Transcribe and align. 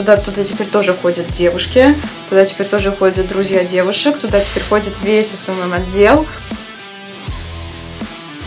Туда, 0.00 0.16
туда 0.16 0.44
теперь 0.44 0.66
тоже 0.66 0.94
ходят 0.94 1.30
девушки, 1.30 1.94
туда 2.30 2.46
теперь 2.46 2.66
тоже 2.66 2.90
ходят 2.90 3.28
друзья 3.28 3.66
девушек, 3.66 4.18
туда 4.18 4.40
теперь 4.40 4.62
ходит 4.62 4.94
весь 5.02 5.30
SMM 5.30 5.74
отдел. 5.74 6.26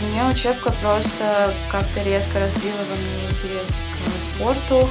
Мне 0.00 0.24
учебка 0.24 0.72
просто 0.82 1.54
как-то 1.70 2.02
резко 2.02 2.40
развила 2.40 2.74
во 2.90 2.96
мне 2.96 3.30
интерес 3.30 3.68
к 3.68 4.34
спорту. 4.34 4.90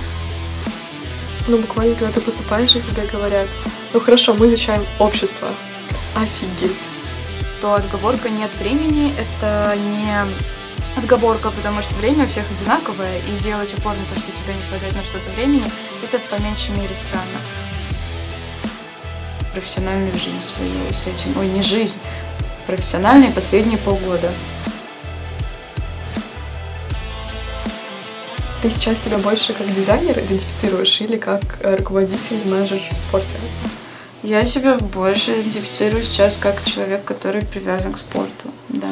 Ну, 1.50 1.58
буквально, 1.58 1.96
когда 1.96 2.14
ты 2.14 2.22
поступаешь, 2.22 2.74
и 2.78 2.80
тебе 2.80 3.06
говорят, 3.12 3.50
ну 3.92 4.00
хорошо, 4.00 4.34
мы 4.34 4.48
изучаем 4.48 4.86
общество. 5.00 5.50
Офигеть. 6.16 6.88
То 7.60 7.74
отговорка 7.74 8.30
«нет 8.30 8.52
времени»— 8.62 9.14
это 9.20 9.76
не 9.76 10.16
отговорка, 10.98 11.52
потому 11.52 11.82
что 11.82 11.94
время 11.96 12.24
у 12.24 12.28
всех 12.30 12.46
одинаковое, 12.52 13.20
и 13.20 13.42
делать 13.42 13.74
упор 13.78 13.98
на 13.98 14.16
то, 14.16 14.18
что 14.18 14.32
тебе 14.32 14.54
не 14.54 14.62
хватает 14.70 14.96
на 14.96 15.04
что-то 15.04 15.30
времени, 15.32 15.64
это 16.04 16.20
по 16.30 16.42
меньшей 16.42 16.72
мере 16.76 16.96
странно. 16.96 17.40
Профессиональную 19.54 20.14
жизнь 20.14 20.42
свою 20.42 20.94
с 20.94 21.08
этим, 21.08 21.38
ой, 21.38 21.48
не 21.48 21.62
жизнь, 21.62 22.00
профессиональные 22.68 23.32
последние 23.32 23.78
полгода. 23.78 24.32
Ты 28.62 28.70
сейчас 28.70 29.04
себя 29.04 29.18
больше 29.18 29.54
как 29.54 29.74
дизайнер 29.74 30.18
идентифицируешь 30.20 31.02
или 31.02 31.18
как 31.18 31.42
э, 31.60 31.76
руководитель, 31.76 32.48
менеджер 32.48 32.80
в 32.92 32.98
спорте? 32.98 33.36
Я 34.24 34.46
себя 34.46 34.78
больше 34.78 35.42
идентифицирую 35.42 36.04
сейчас 36.04 36.38
как 36.38 36.64
человек, 36.64 37.04
который 37.04 37.44
привязан 37.44 37.94
к 37.94 37.98
спорту, 37.98 38.52
да. 38.70 38.88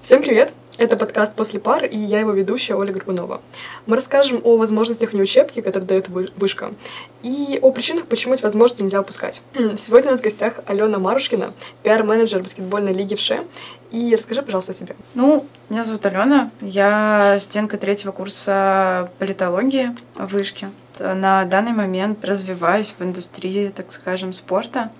Всем 0.00 0.22
привет! 0.22 0.57
Это 0.78 0.96
подкаст 0.96 1.34
«После 1.34 1.58
пар» 1.58 1.86
и 1.86 1.98
я 1.98 2.20
его 2.20 2.30
ведущая 2.30 2.76
Оля 2.76 2.92
Горбунова. 2.92 3.40
Мы 3.86 3.96
расскажем 3.96 4.40
о 4.44 4.56
возможностях 4.56 5.10
вне 5.10 5.22
учебки, 5.22 5.60
которые 5.60 5.88
дает 5.88 6.08
вышка, 6.08 6.72
и 7.20 7.58
о 7.60 7.72
причинах, 7.72 8.06
почему 8.06 8.34
эти 8.34 8.44
возможности 8.44 8.84
нельзя 8.84 9.00
упускать. 9.00 9.42
Сегодня 9.76 10.10
у 10.10 10.12
нас 10.12 10.20
в 10.20 10.22
гостях 10.22 10.60
Алена 10.66 11.00
Марушкина, 11.00 11.52
пиар-менеджер 11.82 12.44
баскетбольной 12.44 12.92
лиги 12.92 13.16
ВШЭ. 13.16 13.42
И 13.90 14.14
расскажи, 14.14 14.40
пожалуйста, 14.40 14.70
о 14.70 14.74
себе. 14.76 14.94
Ну, 15.14 15.44
меня 15.68 15.82
зовут 15.82 16.06
Алена, 16.06 16.52
я 16.60 17.38
студентка 17.40 17.76
третьего 17.76 18.12
курса 18.12 19.10
политологии 19.18 19.96
в 20.14 20.26
вышке. 20.26 20.68
На 21.00 21.44
данный 21.44 21.72
момент 21.72 22.24
развиваюсь 22.24 22.94
в 22.96 23.02
индустрии, 23.02 23.72
так 23.74 23.90
скажем, 23.90 24.32
спорта. 24.32 24.92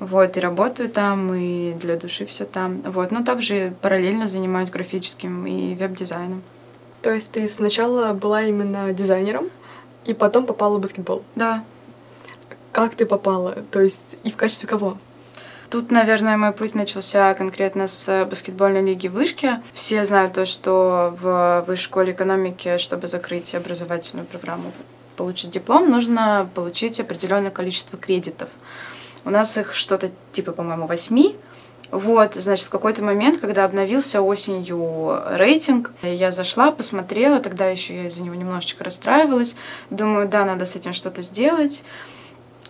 Вот, 0.00 0.36
и 0.36 0.40
работаю 0.40 0.88
там, 0.88 1.32
и 1.34 1.72
для 1.74 1.96
души 1.96 2.26
все 2.26 2.44
там. 2.44 2.82
Вот, 2.82 3.10
но 3.10 3.22
также 3.24 3.74
параллельно 3.80 4.26
занимаюсь 4.26 4.70
графическим 4.70 5.46
и 5.46 5.74
веб-дизайном. 5.74 6.42
То 7.02 7.12
есть 7.12 7.32
ты 7.32 7.46
сначала 7.48 8.12
была 8.12 8.42
именно 8.42 8.92
дизайнером, 8.92 9.50
и 10.04 10.14
потом 10.14 10.46
попала 10.46 10.78
в 10.78 10.80
баскетбол? 10.80 11.22
Да. 11.34 11.64
Как 12.72 12.94
ты 12.94 13.06
попала? 13.06 13.52
То 13.70 13.80
есть 13.80 14.18
и 14.24 14.30
в 14.30 14.36
качестве 14.36 14.68
кого? 14.68 14.98
Тут, 15.70 15.90
наверное, 15.90 16.36
мой 16.36 16.52
путь 16.52 16.74
начался 16.74 17.34
конкретно 17.34 17.86
с 17.88 18.26
баскетбольной 18.26 18.84
лиги 18.84 19.08
вышки. 19.08 19.60
Все 19.72 20.04
знают 20.04 20.34
то, 20.34 20.44
что 20.44 21.16
в 21.20 21.64
высшей 21.66 21.84
школе 21.84 22.12
экономики, 22.12 22.76
чтобы 22.78 23.08
закрыть 23.08 23.54
образовательную 23.54 24.26
программу, 24.26 24.72
получить 25.16 25.50
диплом, 25.50 25.90
нужно 25.90 26.48
получить 26.54 27.00
определенное 27.00 27.50
количество 27.50 27.98
кредитов. 27.98 28.50
У 29.24 29.30
нас 29.30 29.56
их 29.58 29.74
что-то 29.74 30.10
типа, 30.32 30.52
по-моему, 30.52 30.86
восьми. 30.86 31.36
Вот, 31.90 32.34
значит, 32.34 32.66
в 32.66 32.70
какой-то 32.70 33.04
момент, 33.04 33.40
когда 33.40 33.64
обновился 33.64 34.20
осенью 34.20 35.22
рейтинг, 35.30 35.92
я 36.02 36.30
зашла, 36.30 36.72
посмотрела, 36.72 37.38
тогда 37.40 37.66
еще 37.66 37.94
я 37.94 38.06
из-за 38.06 38.22
него 38.22 38.34
немножечко 38.34 38.82
расстраивалась. 38.82 39.54
Думаю, 39.90 40.28
да, 40.28 40.44
надо 40.44 40.64
с 40.64 40.74
этим 40.74 40.92
что-то 40.92 41.22
сделать. 41.22 41.84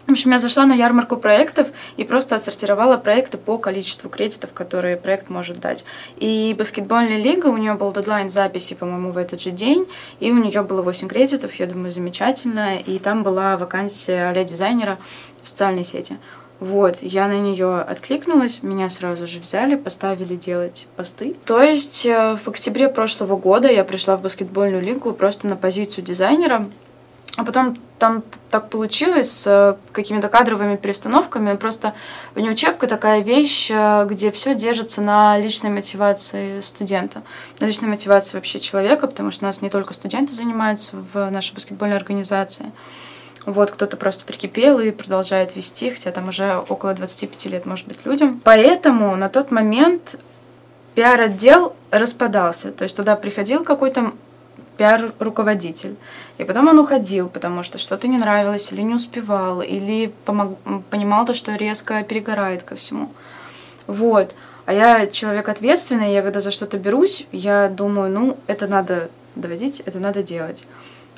В 0.07 0.11
общем, 0.11 0.33
я 0.33 0.39
зашла 0.39 0.67
на 0.67 0.75
ярмарку 0.75 1.17
проектов 1.17 1.69
и 1.97 2.05
просто 2.05 2.37
отсортировала 2.37 2.99
проекты 2.99 3.39
по 3.39 3.57
количеству 3.57 4.11
кредитов, 4.11 4.53
которые 4.53 4.99
проект 4.99 5.31
может 5.31 5.61
дать. 5.61 5.87
И 6.19 6.55
баскетбольная 6.59 7.17
лига, 7.17 7.47
у 7.47 7.57
нее 7.57 7.73
был 7.73 7.91
дедлайн 7.91 8.29
записи, 8.29 8.75
по-моему, 8.75 9.13
в 9.13 9.17
этот 9.17 9.41
же 9.41 9.51
день, 9.51 9.87
и 10.21 10.31
у 10.31 10.37
нее 10.37 10.61
было 10.63 10.83
8 10.83 11.09
кредитов, 11.09 11.55
я 11.55 11.65
думаю, 11.65 11.91
замечательно. 11.91 12.77
И 12.77 12.99
там 12.99 13.23
была 13.23 13.57
вакансия 13.57 14.29
а 14.29 14.45
дизайнера 14.45 14.99
в 15.43 15.49
социальной 15.49 15.85
сети. 15.85 16.19
Вот, 16.65 17.03
я 17.03 17.29
на 17.29 17.39
нее 17.39 17.81
откликнулась, 17.81 18.63
меня 18.63 18.89
сразу 18.89 19.27
же 19.27 19.39
взяли, 19.39 19.75
поставили 19.75 20.35
делать 20.35 20.87
посты. 20.97 21.37
То 21.45 21.61
есть 21.61 22.07
э, 22.07 22.39
в 22.43 22.49
октябре 22.49 22.89
прошлого 22.89 23.37
года 23.37 23.69
я 23.69 23.85
пришла 23.85 24.17
в 24.17 24.23
баскетбольную 24.23 24.81
лигу 24.81 25.13
просто 25.13 25.47
на 25.47 25.57
позицию 25.57 26.07
дизайнера, 26.07 26.67
а 27.37 27.45
потом 27.45 27.77
там 27.99 28.23
так 28.49 28.71
получилось 28.71 29.31
с 29.31 29.79
какими-то 29.93 30.29
кадровыми 30.29 30.77
перестановками. 30.77 31.55
Просто 31.55 31.93
внеучебка 32.35 32.87
такая 32.87 33.21
вещь, 33.21 33.71
э, 33.71 34.07
где 34.09 34.31
все 34.31 34.55
держится 34.55 35.03
на 35.03 35.37
личной 35.37 35.69
мотивации 35.69 36.61
студента, 36.61 37.21
на 37.61 37.67
личной 37.67 37.91
мотивации 37.91 38.39
вообще 38.39 38.59
человека, 38.59 39.07
потому 39.07 39.33
что 39.33 39.45
у 39.45 39.49
нас 39.49 39.61
не 39.61 39.69
только 39.69 39.93
студенты 39.93 40.33
занимаются 40.33 40.97
в 41.13 41.29
нашей 41.29 41.55
баскетбольной 41.55 41.99
организации. 41.99 42.73
Вот, 43.47 43.71
кто-то 43.71 43.97
просто 43.97 44.25
прикипел 44.25 44.79
и 44.79 44.91
продолжает 44.91 45.55
вести, 45.55 45.91
хотя 45.91 46.11
там 46.11 46.29
уже 46.29 46.57
около 46.69 46.95
25 46.95 47.47
лет, 47.47 47.67
может 47.67 47.87
быть, 47.87 48.07
людям. 48.07 48.41
Поэтому 48.43 49.15
на 49.17 49.29
тот 49.29 49.51
момент 49.51 50.19
пиар-отдел 50.95 51.75
распадался. 51.91 52.73
То 52.73 52.85
есть 52.85 52.97
туда 52.97 53.17
приходил 53.17 53.63
какой-то 53.65 54.13
пиар-руководитель. 54.79 55.97
И 56.39 56.45
потом 56.45 56.69
он 56.69 56.79
уходил, 56.79 57.29
потому 57.29 57.63
что 57.63 57.79
что-то 57.79 58.09
не 58.09 58.19
нравилось, 58.19 58.73
или 58.73 58.81
не 58.81 58.95
успевал, 58.95 59.61
или 59.61 60.13
помог... 60.25 60.59
понимал 60.91 61.27
то, 61.27 61.35
что 61.35 61.55
резко 61.55 62.03
перегорает 62.03 62.63
ко 62.63 62.77
всему. 62.77 63.13
Вот. 63.87 64.35
А 64.67 64.73
я 64.73 65.07
человек 65.07 65.49
ответственный, 65.49 66.15
я 66.15 66.23
когда 66.23 66.41
за 66.41 66.51
что-то 66.51 66.79
берусь, 66.79 67.27
я 67.31 67.69
думаю, 67.69 68.11
ну, 68.11 68.37
это 68.47 68.67
надо 68.67 69.11
доводить, 69.37 69.81
это 69.81 69.99
надо 69.99 70.23
делать. 70.23 70.65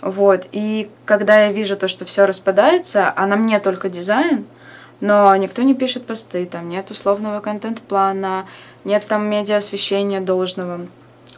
Вот. 0.07 0.47
И 0.53 0.89
когда 1.05 1.47
я 1.47 1.53
вижу 1.53 1.77
то, 1.77 1.89
что 1.89 2.05
все 2.05 2.27
распадается, 2.27 3.13
а 3.15 3.27
на 3.27 3.35
мне 3.35 3.59
только 3.59 3.91
дизайн, 3.91 4.45
но 5.01 5.35
никто 5.35 5.63
не 5.63 5.75
пишет 5.75 6.07
посты, 6.07 6.47
там 6.47 6.69
нет 6.69 6.93
условного 6.93 7.41
контент-плана, 7.41 8.47
нет 8.85 9.05
там 9.07 9.29
медиа-освещения 9.29 10.21
должного 10.21 10.87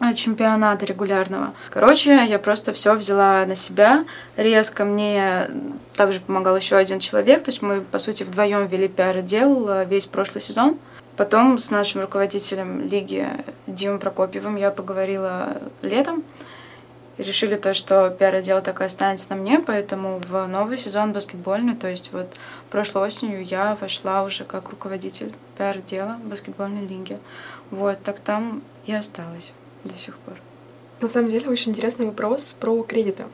а, 0.00 0.12
чемпионата 0.12 0.84
регулярного. 0.84 1.54
Короче, 1.70 2.26
я 2.26 2.38
просто 2.38 2.74
все 2.74 2.92
взяла 2.94 3.46
на 3.46 3.54
себя 3.54 4.04
резко. 4.36 4.84
Мне 4.84 5.48
также 5.96 6.20
помогал 6.20 6.54
еще 6.54 6.76
один 6.76 7.00
человек. 7.00 7.42
То 7.42 7.50
есть 7.50 7.62
мы, 7.62 7.80
по 7.80 7.98
сути, 7.98 8.22
вдвоем 8.22 8.66
вели 8.66 8.86
пиар-отдел 8.86 9.66
э, 9.70 9.86
весь 9.86 10.04
прошлый 10.04 10.42
сезон. 10.42 10.78
Потом 11.16 11.56
с 11.56 11.70
нашим 11.70 12.02
руководителем 12.02 12.86
лиги 12.86 13.26
Димой 13.66 13.98
Прокопьевым 13.98 14.56
я 14.56 14.70
поговорила 14.70 15.56
летом 15.80 16.22
решили 17.18 17.56
то, 17.56 17.74
что 17.74 18.10
пиар-отдел 18.10 18.62
так 18.62 18.80
и 18.80 18.84
останется 18.84 19.30
на 19.30 19.36
мне, 19.36 19.58
поэтому 19.58 20.20
в 20.28 20.46
новый 20.46 20.78
сезон 20.78 21.12
баскетбольный, 21.12 21.74
то 21.74 21.88
есть 21.88 22.12
вот 22.12 22.28
прошлой 22.70 23.06
осенью 23.06 23.44
я 23.44 23.76
вошла 23.80 24.22
уже 24.22 24.44
как 24.44 24.70
руководитель 24.70 25.32
пиар-отдела 25.56 26.18
баскетбольной 26.24 26.86
лиги. 26.86 27.18
Вот, 27.70 28.02
так 28.02 28.20
там 28.20 28.62
и 28.86 28.92
осталась 28.94 29.52
до 29.84 29.96
сих 29.96 30.16
пор. 30.18 30.36
На 31.00 31.08
самом 31.08 31.28
деле 31.28 31.48
очень 31.48 31.72
интересный 31.72 32.06
вопрос 32.06 32.52
про 32.54 32.82
кредиты. 32.82 33.24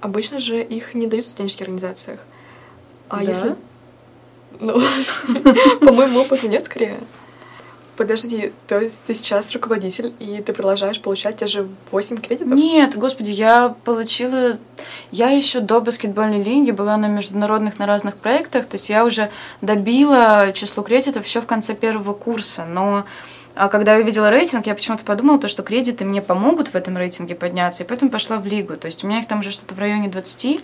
Обычно 0.00 0.38
же 0.38 0.60
их 0.62 0.94
не 0.94 1.06
дают 1.06 1.26
в 1.26 1.28
студенческих 1.28 1.62
организациях. 1.62 2.20
А 3.08 3.16
да? 3.16 3.22
если... 3.22 3.56
Ну, 4.60 4.80
по 5.80 5.92
моему 5.92 6.20
опыту 6.20 6.48
нет, 6.48 6.64
скорее. 6.64 6.98
Подожди, 7.96 8.52
то 8.66 8.80
есть 8.80 9.04
ты 9.04 9.14
сейчас 9.14 9.52
руководитель, 9.52 10.12
и 10.18 10.42
ты 10.42 10.52
продолжаешь 10.52 11.00
получать 11.00 11.36
те 11.36 11.46
же 11.46 11.68
8 11.92 12.16
кредитов? 12.18 12.52
Нет, 12.52 12.96
господи, 12.96 13.30
я 13.30 13.74
получила... 13.84 14.58
Я 15.12 15.30
еще 15.30 15.60
до 15.60 15.80
баскетбольной 15.80 16.42
лиги 16.42 16.72
была 16.72 16.96
на 16.96 17.06
международных, 17.06 17.78
на 17.78 17.86
разных 17.86 18.16
проектах, 18.16 18.66
то 18.66 18.74
есть 18.74 18.90
я 18.90 19.04
уже 19.04 19.30
добила 19.60 20.50
число 20.54 20.82
кредитов 20.82 21.24
еще 21.24 21.40
в 21.40 21.46
конце 21.46 21.74
первого 21.74 22.14
курса, 22.14 22.64
но 22.64 23.04
а 23.54 23.68
когда 23.68 23.94
я 23.94 24.02
увидела 24.02 24.30
рейтинг, 24.30 24.66
я 24.66 24.74
почему-то 24.74 25.04
подумала, 25.04 25.38
то, 25.38 25.46
что 25.46 25.62
кредиты 25.62 26.04
мне 26.04 26.20
помогут 26.20 26.68
в 26.68 26.74
этом 26.74 26.96
рейтинге 26.96 27.36
подняться, 27.36 27.84
и 27.84 27.86
поэтому 27.86 28.10
пошла 28.10 28.38
в 28.38 28.46
лигу. 28.46 28.76
То 28.76 28.86
есть 28.86 29.04
у 29.04 29.06
меня 29.06 29.20
их 29.20 29.28
там 29.28 29.40
уже 29.40 29.52
что-то 29.52 29.76
в 29.76 29.78
районе 29.78 30.08
20 30.08 30.60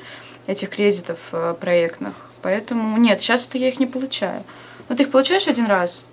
этих 0.48 0.70
кредитов 0.70 1.18
э, 1.30 1.54
проектных. 1.60 2.14
Поэтому 2.42 2.98
нет, 2.98 3.20
сейчас 3.20 3.46
это 3.46 3.58
я 3.58 3.68
их 3.68 3.78
не 3.78 3.86
получаю. 3.86 4.42
Но 4.88 4.96
ты 4.96 5.04
их 5.04 5.12
получаешь 5.12 5.46
один 5.46 5.66
раз, 5.66 6.08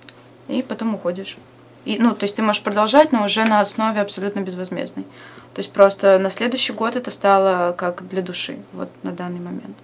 и 0.48 0.62
потом 0.62 0.96
уходишь. 0.96 1.38
И, 1.86 1.98
ну, 2.00 2.14
то 2.14 2.24
есть 2.24 2.36
ты 2.36 2.42
можешь 2.42 2.64
продолжать, 2.64 3.12
но 3.12 3.24
уже 3.24 3.46
на 3.46 3.62
основе 3.62 4.02
абсолютно 4.02 4.42
безвозмездной. 4.42 5.06
То 5.54 5.60
есть 5.60 5.72
просто 5.72 6.20
на 6.20 6.30
следующий 6.30 6.74
год 6.74 6.96
это 6.96 7.12
стало 7.12 7.74
как 7.74 8.08
для 8.08 8.22
души, 8.22 8.58
вот 8.74 8.90
на 9.04 9.12
данный 9.12 9.40
момент. 9.40 9.78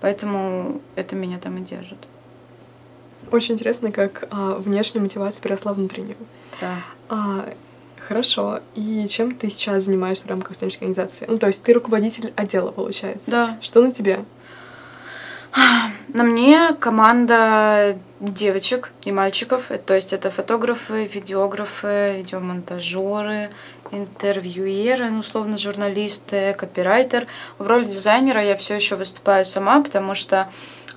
Поэтому 0.00 0.80
это 0.94 1.16
меня 1.16 1.38
там 1.38 1.58
и 1.58 1.60
держит. 1.60 1.98
Очень 3.30 3.54
интересно, 3.54 3.92
как 3.92 4.28
а, 4.30 4.54
внешняя 4.54 5.00
мотивация 5.00 5.42
переросла 5.42 5.72
внутреннюю. 5.72 6.16
Да. 6.60 6.76
А, 7.08 7.48
Хорошо. 8.00 8.60
И 8.74 9.06
чем 9.08 9.34
ты 9.34 9.50
сейчас 9.50 9.84
занимаешься 9.84 10.24
в 10.24 10.30
рамках 10.30 10.54
студенческой 10.54 10.84
организации? 10.84 11.26
Ну, 11.28 11.38
то 11.38 11.46
есть 11.46 11.62
ты 11.62 11.72
руководитель 11.72 12.32
отдела, 12.34 12.70
получается. 12.70 13.30
Да. 13.30 13.58
Что 13.60 13.82
на 13.82 13.92
тебе? 13.92 14.24
На 16.12 16.24
мне 16.24 16.74
команда 16.80 17.96
девочек 18.20 18.92
и 19.04 19.12
мальчиков. 19.12 19.70
То 19.86 19.94
есть 19.94 20.12
это 20.12 20.30
фотографы, 20.30 21.06
видеографы, 21.06 22.16
видеомонтажеры, 22.16 23.50
интервьюеры, 23.92 25.10
ну, 25.10 25.20
условно, 25.20 25.56
журналисты, 25.56 26.54
копирайтер. 26.54 27.26
В 27.58 27.66
роли 27.66 27.84
дизайнера 27.84 28.42
я 28.42 28.56
все 28.56 28.74
еще 28.74 28.96
выступаю 28.96 29.44
сама, 29.44 29.82
потому 29.82 30.14
что 30.14 30.48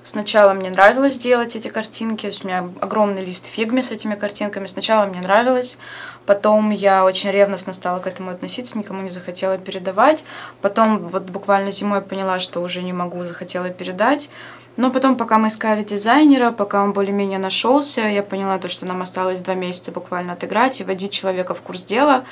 Сначала 0.06 0.52
мне 0.52 0.68
нравилось 0.68 1.16
делать 1.16 1.56
эти 1.56 1.68
картинки, 1.68 2.20
то 2.20 2.26
есть 2.26 2.44
у 2.44 2.46
меня 2.46 2.68
огромный 2.82 3.24
лист 3.24 3.46
фигми 3.46 3.80
с 3.80 3.90
этими 3.90 4.16
картинками. 4.16 4.66
Сначала 4.66 5.06
мне 5.06 5.22
нравилось, 5.22 5.78
потом 6.26 6.70
я 6.72 7.06
очень 7.06 7.30
ревностно 7.30 7.72
стала 7.72 8.00
к 8.00 8.06
этому 8.06 8.30
относиться, 8.30 8.76
никому 8.76 9.00
не 9.00 9.08
захотела 9.08 9.56
передавать. 9.56 10.26
Потом 10.60 11.08
вот 11.08 11.22
буквально 11.22 11.70
зимой 11.70 12.02
поняла, 12.02 12.38
что 12.38 12.60
уже 12.60 12.82
не 12.82 12.92
могу, 12.92 13.24
захотела 13.24 13.70
передать. 13.70 14.28
Но 14.76 14.90
потом, 14.90 15.16
пока 15.16 15.38
мы 15.38 15.48
искали 15.48 15.84
дизайнера, 15.84 16.50
пока 16.50 16.82
он 16.82 16.92
более-менее 16.92 17.38
нашелся, 17.38 18.02
я 18.02 18.22
поняла 18.22 18.58
то, 18.58 18.68
что 18.68 18.86
нам 18.86 19.02
осталось 19.02 19.40
два 19.40 19.54
месяца 19.54 19.92
буквально 19.92 20.32
отыграть 20.32 20.80
и 20.80 20.84
вводить 20.84 21.12
человека 21.12 21.54
в 21.54 21.60
курс 21.60 21.84
дела. 21.84 22.24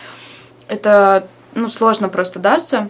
Это, 0.67 1.27
ну, 1.55 1.69
сложно 1.69 2.09
просто 2.09 2.41
дастся. 2.41 2.89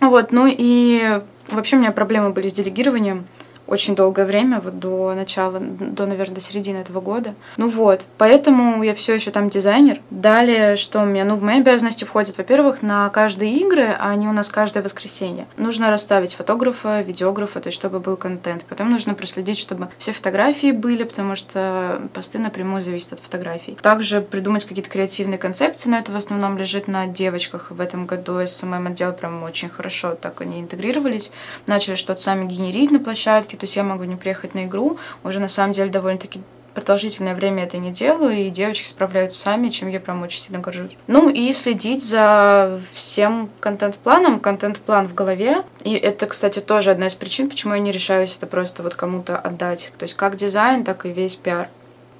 Вот, 0.00 0.32
ну 0.32 0.46
и 0.48 1.22
вообще 1.48 1.76
у 1.76 1.78
меня 1.78 1.92
проблемы 1.92 2.30
были 2.30 2.48
с 2.48 2.52
делегированием 2.52 3.26
очень 3.70 3.94
долгое 3.94 4.26
время, 4.26 4.60
вот 4.60 4.78
до 4.78 5.14
начала, 5.14 5.58
до, 5.60 6.06
наверное, 6.06 6.34
до 6.34 6.40
середины 6.40 6.78
этого 6.78 7.00
года. 7.00 7.34
Ну 7.56 7.68
вот, 7.68 8.04
поэтому 8.18 8.82
я 8.82 8.94
все 8.94 9.14
еще 9.14 9.30
там 9.30 9.48
дизайнер. 9.48 10.00
Далее, 10.10 10.76
что 10.76 11.00
у 11.00 11.04
меня, 11.04 11.24
ну, 11.24 11.36
в 11.36 11.42
мои 11.42 11.60
обязанности 11.60 12.04
входит, 12.04 12.36
во-первых, 12.36 12.82
на 12.82 13.08
каждые 13.10 13.56
игры, 13.56 13.96
а 13.98 14.10
они 14.10 14.28
у 14.28 14.32
нас 14.32 14.48
каждое 14.48 14.82
воскресенье. 14.82 15.46
Нужно 15.56 15.90
расставить 15.90 16.34
фотографа, 16.34 17.00
видеографа, 17.00 17.60
то 17.60 17.68
есть 17.68 17.78
чтобы 17.78 18.00
был 18.00 18.16
контент. 18.16 18.64
Потом 18.64 18.90
нужно 18.90 19.14
проследить, 19.14 19.58
чтобы 19.58 19.88
все 19.98 20.12
фотографии 20.12 20.72
были, 20.72 21.04
потому 21.04 21.34
что 21.34 22.02
посты 22.12 22.38
напрямую 22.38 22.82
зависят 22.82 23.14
от 23.14 23.20
фотографий. 23.20 23.78
Также 23.80 24.20
придумать 24.20 24.64
какие-то 24.64 24.90
креативные 24.90 25.38
концепции, 25.38 25.88
но 25.88 25.96
это 25.98 26.12
в 26.12 26.16
основном 26.16 26.58
лежит 26.58 26.88
на 26.88 27.06
девочках. 27.06 27.70
В 27.70 27.80
этом 27.80 28.06
году 28.06 28.44
SMM 28.44 28.88
отдел 28.88 29.12
прям 29.12 29.42
очень 29.42 29.68
хорошо 29.68 30.14
так 30.20 30.40
они 30.40 30.60
интегрировались. 30.60 31.32
Начали 31.66 31.94
что-то 31.94 32.20
сами 32.20 32.46
генерить 32.46 32.90
на 32.90 32.98
площадке, 32.98 33.56
то 33.60 33.64
есть 33.64 33.76
я 33.76 33.84
могу 33.84 34.04
не 34.04 34.16
приехать 34.16 34.54
на 34.54 34.64
игру, 34.64 34.96
уже 35.22 35.38
на 35.38 35.48
самом 35.48 35.72
деле 35.72 35.90
довольно-таки 35.90 36.40
продолжительное 36.74 37.34
время 37.34 37.64
это 37.64 37.76
не 37.76 37.90
делаю, 37.90 38.38
и 38.38 38.48
девочки 38.48 38.86
справляются 38.86 39.38
сами, 39.38 39.68
чем 39.68 39.88
я 39.88 40.00
прям 40.00 40.22
очень 40.22 40.40
сильно 40.40 40.60
горжусь. 40.60 40.96
Ну 41.08 41.28
и 41.28 41.52
следить 41.52 42.02
за 42.02 42.80
всем 42.92 43.50
контент-планом, 43.60 44.40
контент-план 44.40 45.08
в 45.08 45.14
голове. 45.14 45.64
И 45.84 45.94
это, 45.94 46.26
кстати, 46.26 46.60
тоже 46.60 46.92
одна 46.92 47.08
из 47.08 47.14
причин, 47.14 47.50
почему 47.50 47.74
я 47.74 47.80
не 47.80 47.92
решаюсь 47.92 48.36
это 48.36 48.46
просто 48.46 48.82
вот 48.82 48.94
кому-то 48.94 49.36
отдать. 49.36 49.92
То 49.98 50.04
есть 50.04 50.14
как 50.14 50.36
дизайн, 50.36 50.84
так 50.84 51.04
и 51.04 51.10
весь 51.10 51.36
пиар. 51.36 51.68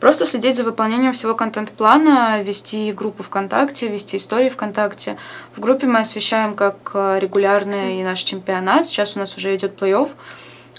Просто 0.01 0.25
следить 0.25 0.57
за 0.57 0.65
выполнением 0.65 1.13
всего 1.13 1.35
контент-плана, 1.35 2.43
вести 2.43 2.91
группу 2.93 3.23
ВКонтакте, 3.23 3.87
вести 3.89 4.17
истории 4.17 4.49
ВКонтакте. 4.49 5.19
В 5.55 5.61
группе 5.61 5.87
мы 5.87 5.99
освещаем 5.99 6.55
как 6.55 6.93
э, 6.95 7.19
регулярный 7.21 8.03
наш 8.03 8.21
чемпионат. 8.21 8.87
Сейчас 8.87 9.15
у 9.17 9.19
нас 9.19 9.37
уже 9.37 9.55
идет 9.55 9.81
плей-офф. 9.81 10.09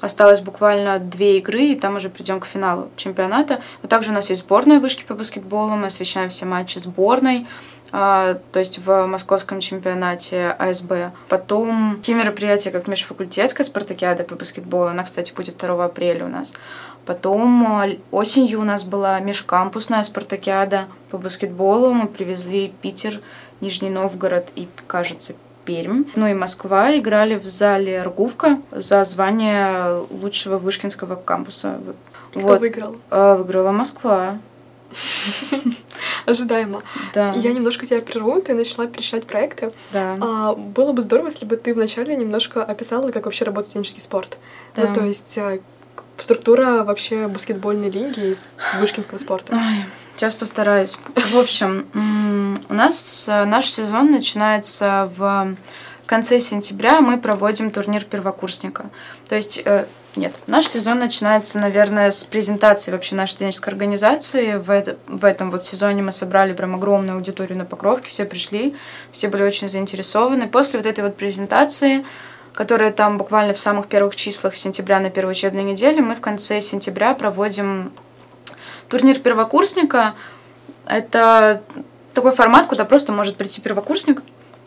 Осталось 0.01 0.41
буквально 0.41 0.99
две 0.99 1.37
игры, 1.37 1.65
и 1.65 1.79
там 1.79 1.95
уже 1.95 2.09
придем 2.09 2.39
к 2.39 2.45
финалу 2.45 2.89
чемпионата. 2.95 3.61
Но 3.83 3.87
также 3.87 4.11
у 4.11 4.13
нас 4.13 4.29
есть 4.29 4.41
сборная 4.41 4.79
вышки 4.79 5.03
по 5.07 5.13
баскетболу, 5.13 5.75
мы 5.75 5.87
освещаем 5.87 6.29
все 6.29 6.45
матчи 6.45 6.79
сборной, 6.79 7.47
а, 7.91 8.39
то 8.51 8.59
есть 8.59 8.79
в 8.79 9.05
московском 9.05 9.59
чемпионате 9.59 10.55
АСБ. 10.57 11.11
Потом 11.29 11.97
такие 11.97 12.17
мероприятия, 12.17 12.71
как 12.71 12.87
межфакультетская 12.87 13.65
спартакиада 13.65 14.23
по 14.23 14.35
баскетболу, 14.35 14.87
она, 14.87 15.03
кстати, 15.03 15.33
будет 15.33 15.57
2 15.57 15.85
апреля 15.85 16.25
у 16.25 16.29
нас. 16.29 16.53
Потом 17.05 17.67
а, 17.67 17.87
осенью 18.11 18.61
у 18.61 18.63
нас 18.63 18.83
была 18.83 19.19
межкампусная 19.19 20.03
спартакиада 20.03 20.85
по 21.09 21.17
баскетболу. 21.17 21.93
Мы 21.93 22.07
привезли 22.07 22.73
Питер, 22.81 23.21
Нижний 23.59 23.89
Новгород 23.89 24.47
и, 24.55 24.67
кажется, 24.87 25.35
Пермь, 25.65 26.05
ну 26.15 26.27
и 26.27 26.33
Москва 26.33 26.97
играли 26.97 27.35
в 27.35 27.47
зале 27.47 28.01
Ргувка 28.01 28.59
за 28.71 29.03
звание 29.03 30.05
лучшего 30.09 30.57
вышкинского 30.57 31.15
кампуса. 31.15 31.79
Кто 32.31 32.39
вот. 32.39 32.59
выиграл? 32.59 32.95
А, 33.09 33.35
выиграла 33.35 33.71
Москва. 33.71 34.39
Ожидаемо. 36.25 36.81
Да. 37.13 37.33
Я 37.35 37.53
немножко 37.53 37.85
тебя 37.85 38.01
прерву, 38.01 38.41
ты 38.41 38.53
начала 38.53 38.87
перечислять 38.87 39.25
проекты. 39.25 39.71
Да. 39.91 40.17
А, 40.19 40.53
было 40.53 40.93
бы 40.93 41.01
здорово, 41.01 41.27
если 41.27 41.45
бы 41.45 41.55
ты 41.57 41.73
вначале 41.73 42.15
немножко 42.15 42.63
описала, 42.63 43.11
как 43.11 43.25
вообще 43.25 43.45
работает 43.45 43.69
студенческий 43.69 44.01
спорт. 44.01 44.37
Да. 44.75 44.87
Ну, 44.87 44.95
то 44.95 45.05
есть 45.05 45.37
а, 45.37 45.59
структура 46.17 46.83
вообще 46.83 47.27
баскетбольной 47.27 47.89
лиги 47.89 48.35
вышкинского 48.79 49.17
спорта. 49.17 49.53
Ой, 49.55 49.85
сейчас 50.21 50.35
постараюсь. 50.35 50.99
В 51.15 51.37
общем, 51.39 51.87
у 52.69 52.73
нас 52.75 53.27
э, 53.27 53.43
наш 53.45 53.71
сезон 53.71 54.11
начинается 54.11 55.11
в 55.17 55.55
конце 56.05 56.39
сентября. 56.39 57.01
Мы 57.01 57.19
проводим 57.19 57.71
турнир 57.71 58.03
первокурсника. 58.03 58.91
То 59.27 59.35
есть 59.35 59.63
э, 59.65 59.85
нет, 60.15 60.31
наш 60.45 60.67
сезон 60.67 60.99
начинается, 60.99 61.57
наверное, 61.57 62.11
с 62.11 62.23
презентации 62.25 62.91
вообще 62.91 63.15
нашей 63.15 63.31
студенческой 63.31 63.69
организации. 63.69 64.57
В, 64.57 64.69
это, 64.69 64.97
в 65.07 65.25
этом 65.25 65.49
вот 65.49 65.65
сезоне 65.65 66.03
мы 66.03 66.11
собрали 66.11 66.53
прям 66.53 66.75
огромную 66.75 67.15
аудиторию 67.15 67.57
на 67.57 67.65
Покровке, 67.65 68.07
все 68.07 68.25
пришли, 68.25 68.75
все 69.11 69.27
были 69.27 69.41
очень 69.41 69.69
заинтересованы. 69.69 70.47
После 70.47 70.77
вот 70.77 70.85
этой 70.85 71.03
вот 71.03 71.17
презентации 71.17 72.05
которые 72.53 72.91
там 72.91 73.17
буквально 73.17 73.53
в 73.53 73.59
самых 73.61 73.87
первых 73.87 74.17
числах 74.17 74.55
сентября 74.55 74.99
на 74.99 75.09
первой 75.09 75.31
учебной 75.31 75.63
неделе. 75.63 76.01
Мы 76.01 76.15
в 76.15 76.19
конце 76.19 76.59
сентября 76.59 77.13
проводим 77.13 77.93
турнир 78.91 79.19
первокурсника. 79.19 80.13
Это 80.85 81.63
такой 82.13 82.33
формат, 82.33 82.67
куда 82.67 82.83
просто 82.83 83.13
может 83.13 83.37
прийти 83.37 83.61
первокурсник 83.61 84.21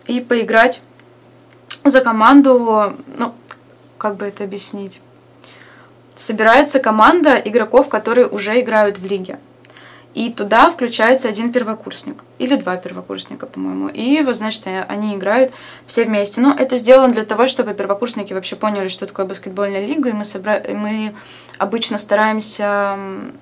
и 0.06 0.21
поиграть 0.21 0.82
за 1.85 2.00
команду, 2.00 2.97
ну, 3.19 3.35
как 3.99 4.17
бы 4.17 4.25
это 4.25 4.44
объяснить. 4.44 5.00
Собирается 6.17 6.81
команда 6.81 7.37
игроков, 7.37 7.88
которые 7.91 8.26
уже 8.26 8.59
играют 8.61 8.99
в 8.99 9.05
лиге. 9.05 9.38
И 10.14 10.31
туда 10.31 10.70
включается 10.70 11.28
один 11.28 11.52
первокурсник. 11.52 12.22
Или 12.38 12.55
два 12.55 12.76
первокурсника, 12.76 13.47
по-моему. 13.47 13.88
И 13.88 14.23
вот, 14.23 14.37
значит, 14.37 14.64
они 14.88 15.16
играют 15.16 15.52
все 15.87 16.04
вместе. 16.04 16.40
Но 16.40 16.54
это 16.56 16.76
сделано 16.76 17.12
для 17.12 17.25
того, 17.25 17.47
чтобы 17.47 17.75
первокурсники 17.75 18.33
вообще 18.33 18.54
поняли, 18.54 18.87
что 18.87 19.06
такое 19.06 19.26
баскетбольная 19.26 19.85
лига. 19.85 20.11
И 20.11 20.12
мы, 20.12 20.25
собра... 20.25 20.62
мы 20.68 21.14
обычно 21.59 21.99
стараемся 21.99 22.97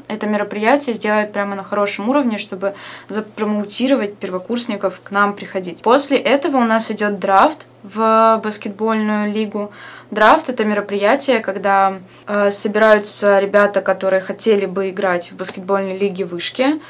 это 0.09 0.27
мероприятие 0.27 0.95
сделать 0.95 1.33
прямо 1.33 1.57
на 1.57 1.63
хорошем 1.63 2.09
уровне, 2.09 2.39
чтобы 2.39 2.75
запромоутировать 3.09 4.17
первокурсников 4.17 5.01
к 5.05 5.11
нам 5.11 5.35
приходить. 5.35 5.83
После 5.83 6.17
этого 6.17 6.57
у 6.57 6.65
нас 6.65 6.91
идет 6.91 7.19
драфт 7.19 7.67
в 7.83 8.41
баскетбольную 8.43 9.31
лигу. 9.31 9.73
Драфт 10.13 10.51
это 10.51 10.67
мероприятие, 10.67 11.41
когда 11.41 11.95
э, 12.27 12.51
собираются 12.51 13.39
ребята, 13.39 13.81
которые 13.81 14.21
хотели 14.21 14.67
бы 14.67 14.91
играть 14.91 15.33
в 15.33 15.37
баскетбольной 15.37 15.97
лиге 15.97 16.27
вышки, 16.27 16.83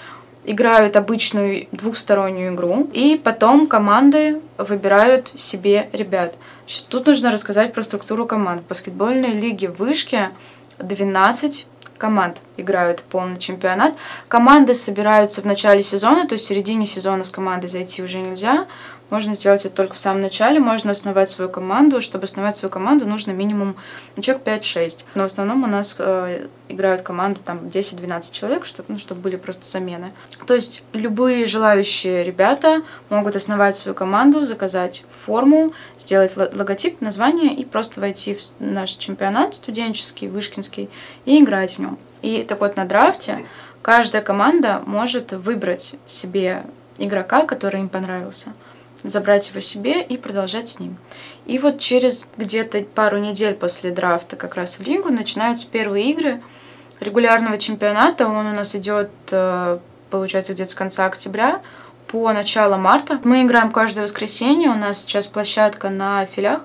играют 0.43 0.97
обычную 0.97 1.69
двухстороннюю 1.71 2.53
игру, 2.53 2.91
и 2.93 3.21
потом 3.23 3.69
команды 3.69 4.41
выбирают 4.59 5.31
себе 5.37 5.89
ребят. 5.93 6.35
Тут 6.89 7.07
нужно 7.07 7.31
рассказать 7.31 7.73
про 7.73 7.85
структуру 7.85 8.27
команд. 8.27 8.63
В 8.63 8.67
баскетбольной 8.67 9.35
лиге 9.35 9.69
вышки 9.69 10.31
12 10.79 11.69
команд 11.99 12.41
играют 12.57 13.05
полный 13.05 13.39
чемпионат. 13.39 13.95
Команды 14.27 14.75
собираются 14.75 15.43
в 15.43 15.45
начале 15.45 15.85
сезона, 15.85 16.27
то 16.27 16.33
есть 16.33 16.45
в 16.45 16.49
середине 16.49 16.87
сезона 16.87 17.23
с 17.23 17.31
командой 17.31 17.69
зайти 17.69 18.03
уже 18.03 18.19
нельзя. 18.19 18.67
Можно 19.13 19.35
сделать 19.35 19.67
это 19.67 19.75
только 19.75 19.93
в 19.93 19.99
самом 19.99 20.23
начале, 20.23 20.59
можно 20.59 20.93
основать 20.93 21.29
свою 21.29 21.51
команду. 21.51 22.01
Чтобы 22.01 22.25
основать 22.25 22.57
свою 22.57 22.73
команду, 22.73 23.05
нужно 23.05 23.33
минимум 23.33 23.77
человек 24.19 24.43
5-6. 24.43 25.05
Но 25.15 25.25
в 25.25 25.27
основном 25.27 25.65
у 25.65 25.67
нас 25.67 25.97
э, 25.99 26.47
играют 26.71 27.03
команды 27.03 27.39
там 27.45 27.59
10-12 27.59 28.33
человек, 28.33 28.65
чтобы, 28.65 28.87
ну, 28.89 28.99
чтобы 28.99 29.21
были 29.21 29.37
просто 29.37 29.67
замены. 29.67 30.13
То 30.47 30.55
есть 30.55 30.87
любые 30.95 31.45
желающие 31.45 32.25
ребята 32.25 32.81
могут 33.11 33.37
основать 33.37 33.77
свою 33.77 33.95
команду, 33.95 34.47
заказать 34.47 35.05
форму, 35.27 35.75
сделать 35.99 36.35
логотип, 36.35 37.03
название 37.03 37.55
и 37.55 37.67
просто 37.67 38.01
войти 38.01 38.37
в 38.37 38.41
наш 38.61 38.93
чемпионат 38.93 39.57
студенческий, 39.57 40.29
вышкинский 40.29 40.89
и 41.27 41.39
играть 41.39 41.75
в 41.75 41.79
нем. 41.81 41.99
И 42.23 42.45
так 42.45 42.61
вот 42.61 42.79
на 42.79 42.87
драфте 42.87 43.45
каждая 43.83 44.23
команда 44.23 44.83
может 44.87 45.33
выбрать 45.33 45.97
себе 46.07 46.65
игрока, 46.97 47.45
который 47.45 47.81
им 47.81 47.91
понравился 47.91 48.55
забрать 49.03 49.49
его 49.51 49.61
себе 49.61 50.03
и 50.03 50.17
продолжать 50.17 50.69
с 50.69 50.81
ним. 50.81 50.97
И 51.47 51.59
вот 51.59 51.79
через 51.79 52.29
где-то 52.37 52.83
пару 52.83 53.19
недель 53.19 53.55
после 53.55 53.91
драфта 53.91 54.37
как 54.37 54.55
раз 54.55 54.79
в 54.79 54.83
лигу 54.83 55.11
начинаются 55.11 55.71
первые 55.71 56.11
игры 56.11 56.41
регулярного 57.01 57.59
чемпионата. 57.59 58.27
Он 58.27 58.47
у 58.47 58.53
нас 58.55 58.77
идет, 58.77 59.11
э, 59.31 59.79
получается, 60.11 60.55
где-то 60.55 60.71
с 60.71 60.75
конца 60.75 61.07
октября 61.07 61.61
по 62.07 62.33
начало 62.33 62.77
марта. 62.77 63.21
Мы 63.25 63.43
играем 63.43 63.73
каждое 63.73 64.03
воскресенье, 64.03 64.71
у 64.71 64.75
нас 64.75 65.03
сейчас 65.03 65.27
площадка 65.27 65.91
на 65.91 66.27
филях. 66.27 66.65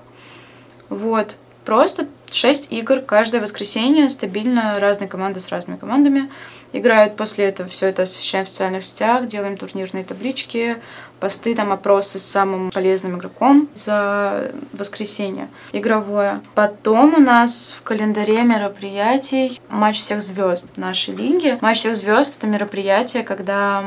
Вот, 0.88 1.34
просто 1.68 2.06
6 2.30 2.72
игр 2.72 3.00
каждое 3.00 3.42
воскресенье, 3.42 4.08
стабильно, 4.08 4.80
разные 4.80 5.06
команды 5.06 5.38
с 5.38 5.50
разными 5.50 5.76
командами 5.76 6.30
играют. 6.72 7.14
После 7.14 7.44
этого 7.44 7.68
все 7.68 7.88
это 7.88 8.04
освещаем 8.04 8.46
в 8.46 8.48
социальных 8.48 8.84
сетях, 8.86 9.26
делаем 9.26 9.58
турнирные 9.58 10.02
таблички, 10.02 10.78
посты, 11.20 11.54
там 11.54 11.70
опросы 11.70 12.20
с 12.20 12.24
самым 12.24 12.70
полезным 12.70 13.18
игроком 13.18 13.68
за 13.74 14.50
воскресенье 14.72 15.50
игровое. 15.72 16.40
Потом 16.54 17.16
у 17.16 17.20
нас 17.20 17.76
в 17.78 17.82
календаре 17.82 18.44
мероприятий 18.44 19.60
матч 19.68 20.00
всех 20.00 20.22
звезд 20.22 20.74
нашей 20.78 21.14
лиги. 21.14 21.58
Матч 21.60 21.80
всех 21.80 21.96
звезд 21.96 22.38
это 22.38 22.46
мероприятие, 22.46 23.24
когда 23.24 23.84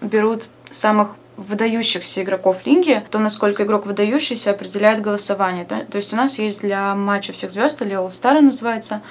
берут 0.00 0.44
самых 0.70 1.16
выдающихся 1.36 2.22
игроков 2.22 2.64
лиги, 2.64 3.02
то, 3.10 3.18
насколько 3.18 3.64
игрок 3.64 3.86
выдающийся, 3.86 4.52
определяет 4.52 5.00
голосование. 5.00 5.64
То, 5.64 5.84
то 5.84 5.96
есть 5.96 6.12
у 6.12 6.16
нас 6.16 6.38
есть 6.38 6.60
для 6.62 6.94
матча 6.94 7.32
всех 7.32 7.50
звезд, 7.50 7.82
или 7.82 7.96
All 7.96 8.08
Star 8.08 8.40
называется, 8.40 9.02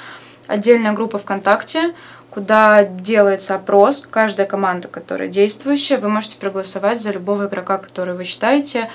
отдельная 0.47 0.93
группа 0.93 1.17
ВКонтакте, 1.17 1.93
куда 2.29 2.83
делается 2.83 3.55
опрос. 3.55 4.07
Каждая 4.09 4.47
команда, 4.47 4.87
которая 4.87 5.27
действующая, 5.27 5.97
вы 5.97 6.09
можете 6.09 6.37
проголосовать 6.37 7.01
за 7.01 7.11
любого 7.11 7.47
игрока, 7.47 7.77
который 7.77 8.15
вы 8.15 8.23
считаете 8.23 8.89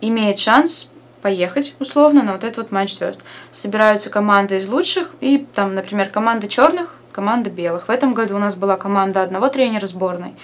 имеет 0.00 0.38
шанс 0.38 0.90
поехать 1.22 1.74
условно 1.78 2.22
на 2.22 2.32
вот 2.32 2.44
этот 2.44 2.58
вот 2.58 2.72
матч 2.72 2.94
звезд. 2.94 3.22
Собираются 3.52 4.10
команды 4.10 4.56
из 4.56 4.68
лучших 4.68 5.14
и 5.20 5.46
там, 5.54 5.74
например, 5.74 6.08
команда 6.10 6.48
черных, 6.48 6.96
команда 7.12 7.48
белых. 7.48 7.86
В 7.86 7.90
этом 7.90 8.12
году 8.12 8.34
у 8.34 8.38
нас 8.38 8.56
была 8.56 8.76
команда 8.76 9.22
одного 9.22 9.48
тренера 9.48 9.86
сборной 9.86 10.34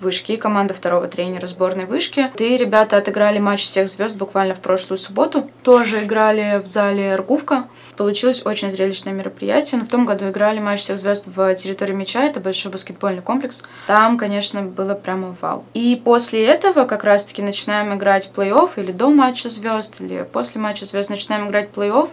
вышки 0.00 0.36
команда 0.36 0.74
второго 0.74 1.08
тренера 1.08 1.46
сборной 1.46 1.86
вышки. 1.86 2.30
Ты, 2.36 2.56
ребята, 2.56 2.96
отыграли 2.96 3.38
матч 3.38 3.64
всех 3.64 3.88
звезд 3.88 4.16
буквально 4.16 4.54
в 4.54 4.60
прошлую 4.60 4.98
субботу. 4.98 5.50
Тоже 5.62 6.04
играли 6.04 6.60
в 6.62 6.66
зале 6.66 7.16
Ргувка. 7.16 7.64
Получилось 7.96 8.42
очень 8.44 8.70
зрелищное 8.70 9.12
мероприятие. 9.12 9.80
Но 9.80 9.86
в 9.86 9.88
том 9.88 10.04
году 10.04 10.28
играли 10.28 10.60
матч 10.60 10.80
всех 10.80 10.98
звезд 10.98 11.26
в 11.26 11.54
территории 11.54 11.92
мяча. 11.92 12.22
Это 12.24 12.40
большой 12.40 12.70
баскетбольный 12.70 13.22
комплекс. 13.22 13.64
Там, 13.86 14.18
конечно, 14.18 14.62
было 14.62 14.94
прямо 14.94 15.36
вау. 15.40 15.64
И 15.74 16.00
после 16.02 16.44
этого 16.46 16.84
как 16.84 17.04
раз-таки 17.04 17.42
начинаем 17.42 17.94
играть 17.94 18.32
плей-офф 18.34 18.70
или 18.76 18.92
до 18.92 19.10
матча 19.10 19.48
звезд, 19.48 20.00
или 20.00 20.26
после 20.32 20.60
матча 20.60 20.84
звезд 20.84 21.10
начинаем 21.10 21.48
играть 21.48 21.70
плей-офф. 21.74 22.08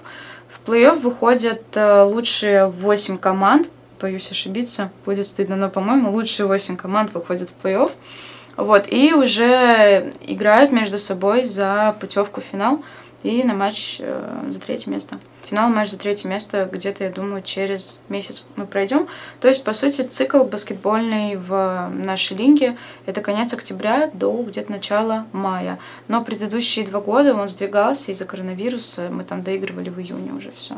В 0.47 0.69
плей-офф 0.69 0.99
выходят 0.99 1.63
э, 1.75 2.01
лучшие 2.03 2.67
8 2.67 3.17
команд 3.17 3.69
боюсь 3.99 4.31
ошибиться, 4.31 4.91
будет 5.05 5.25
стыдно, 5.25 5.55
но, 5.55 5.69
по-моему, 5.69 6.11
лучшие 6.11 6.47
8 6.47 6.75
команд 6.77 7.13
выходят 7.13 7.49
в 7.49 7.65
плей-офф. 7.65 7.91
Вот, 8.57 8.91
и 8.91 9.13
уже 9.13 10.13
играют 10.21 10.71
между 10.71 10.97
собой 10.97 11.43
за 11.43 11.95
путевку 11.99 12.39
в 12.39 12.45
финал 12.45 12.83
и 13.23 13.43
на 13.43 13.53
матч 13.53 13.97
э, 13.99 14.45
за 14.49 14.61
третье 14.61 14.91
место. 14.91 15.17
Финал 15.43 15.69
матч 15.69 15.89
за 15.89 15.97
третье 15.97 16.29
место 16.29 16.69
где-то, 16.71 17.03
я 17.03 17.09
думаю, 17.09 17.41
через 17.41 18.01
месяц 18.07 18.45
мы 18.55 18.65
пройдем. 18.65 19.07
То 19.41 19.47
есть, 19.47 19.63
по 19.63 19.73
сути, 19.73 20.01
цикл 20.01 20.43
баскетбольный 20.43 21.35
в 21.35 21.89
нашей 21.93 22.37
лиге— 22.37 22.77
это 23.05 23.21
конец 23.21 23.53
октября 23.53 24.09
до 24.13 24.41
где-то 24.41 24.71
начала 24.71 25.25
мая. 25.33 25.79
Но 26.07 26.23
предыдущие 26.23 26.85
два 26.85 27.01
года 27.01 27.35
он 27.35 27.47
сдвигался 27.47 28.11
из-за 28.11 28.25
коронавируса. 28.25 29.09
Мы 29.11 29.23
там 29.23 29.43
доигрывали 29.43 29.89
в 29.89 29.99
июне 29.99 30.31
уже 30.31 30.51
все. 30.51 30.75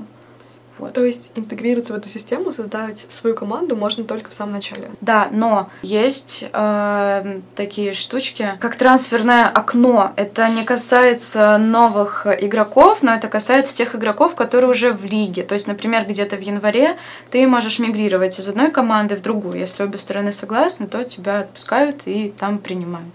Вот. 0.80 0.94
То 0.94 1.06
есть 1.06 1.32
интегрироваться 1.36 1.94
в 1.94 1.98
эту 1.98 2.10
систему, 2.10 2.52
создать 2.52 3.08
свою 3.10 3.36
команду 3.36 3.76
можно 3.76 4.04
только 4.04 4.30
в 4.30 4.34
самом 4.34 4.54
начале. 4.54 4.90
Да, 5.02 5.30
но 5.32 5.70
есть 5.82 6.48
э, 6.52 7.42
такие 7.56 7.94
штучки, 7.94 8.54
как 8.60 8.76
трансферное 8.76 9.48
окно. 9.48 10.14
Это 10.16 10.48
не 10.50 10.64
касается 10.64 11.58
новых 11.58 12.28
игроков, 12.28 13.02
но 13.02 13.14
это 13.14 13.28
касается 13.28 13.76
тех 13.76 13.96
игроков, 13.96 14.36
которые 14.36 14.72
уже 14.72 14.92
в 14.92 15.06
лиге. 15.06 15.44
То 15.44 15.54
есть, 15.54 15.68
например, 15.68 16.06
где-то 16.06 16.36
в 16.36 16.42
январе 16.42 16.98
ты 17.30 17.48
можешь 17.48 17.80
мигрировать 17.80 18.40
из 18.40 18.48
одной 18.48 18.72
команды 18.72 19.16
в 19.16 19.22
другую. 19.22 19.60
Если 19.60 19.84
обе 19.84 19.98
стороны 19.98 20.32
согласны, 20.32 20.88
то 20.88 21.04
тебя 21.04 21.40
отпускают 21.40 22.02
и 22.06 22.34
там 22.38 22.60
принимают. 22.60 23.14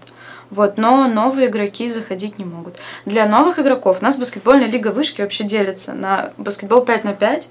Вот, 0.53 0.77
но 0.77 1.07
новые 1.07 1.47
игроки 1.47 1.89
заходить 1.89 2.37
не 2.37 2.45
могут. 2.45 2.77
Для 3.05 3.25
новых 3.25 3.57
игроков 3.57 3.97
у 4.01 4.03
нас 4.03 4.17
баскетбольная 4.17 4.67
лига 4.67 4.89
вышки 4.89 5.21
вообще 5.21 5.45
делится 5.45 5.93
на 5.93 6.31
баскетбол 6.37 6.85
5 6.85 7.03
на 7.05 7.13
5, 7.13 7.49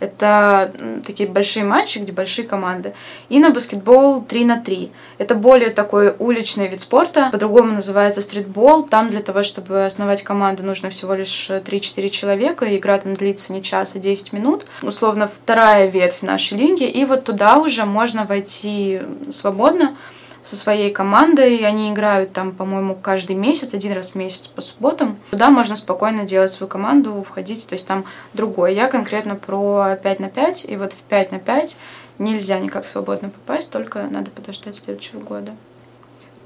это 0.00 0.72
такие 1.06 1.28
большие 1.28 1.64
матчи, 1.64 1.98
где 1.98 2.12
большие 2.12 2.46
команды. 2.46 2.94
И 3.28 3.38
на 3.38 3.50
баскетбол 3.50 4.22
3 4.22 4.44
на 4.44 4.60
3. 4.60 4.90
Это 5.18 5.34
более 5.34 5.70
такой 5.70 6.14
уличный 6.18 6.66
вид 6.68 6.80
спорта. 6.80 7.28
По-другому 7.30 7.72
называется 7.72 8.20
стритбол. 8.20 8.84
Там 8.84 9.08
для 9.08 9.20
того, 9.20 9.42
чтобы 9.44 9.84
основать 9.84 10.22
команду, 10.22 10.64
нужно 10.64 10.90
всего 10.90 11.14
лишь 11.14 11.48
3-4 11.48 12.08
человека. 12.08 12.64
И 12.64 12.78
игра 12.78 12.98
там 12.98 13.14
длится 13.14 13.52
не 13.52 13.62
час, 13.62 13.94
а 13.94 14.00
10 14.00 14.32
минут. 14.32 14.66
Условно, 14.82 15.28
вторая 15.28 15.88
ветвь 15.88 16.22
нашей 16.22 16.58
лиги. 16.58 16.84
И 16.84 17.04
вот 17.04 17.24
туда 17.24 17.58
уже 17.58 17.84
можно 17.84 18.24
войти 18.24 19.00
свободно 19.30 19.96
со 20.44 20.56
своей 20.56 20.92
командой. 20.92 21.56
Они 21.66 21.90
играют 21.90 22.32
там, 22.32 22.52
по-моему, 22.52 22.94
каждый 22.94 23.34
месяц, 23.34 23.74
один 23.74 23.94
раз 23.94 24.10
в 24.10 24.14
месяц 24.14 24.46
по 24.46 24.60
субботам. 24.60 25.18
Туда 25.30 25.50
можно 25.50 25.74
спокойно 25.74 26.24
делать 26.24 26.52
свою 26.52 26.68
команду, 26.68 27.24
входить, 27.28 27.66
то 27.66 27.72
есть 27.72 27.88
там 27.88 28.04
другое. 28.34 28.70
Я 28.70 28.88
конкретно 28.88 29.34
про 29.34 29.96
5 30.00 30.20
на 30.20 30.28
5, 30.28 30.66
и 30.66 30.76
вот 30.76 30.92
в 30.92 30.98
5 30.98 31.32
на 31.32 31.38
5 31.40 31.76
нельзя 32.18 32.58
никак 32.60 32.86
свободно 32.86 33.30
попасть, 33.30 33.70
только 33.70 34.02
надо 34.10 34.30
подождать 34.30 34.76
следующего 34.76 35.20
года. 35.20 35.56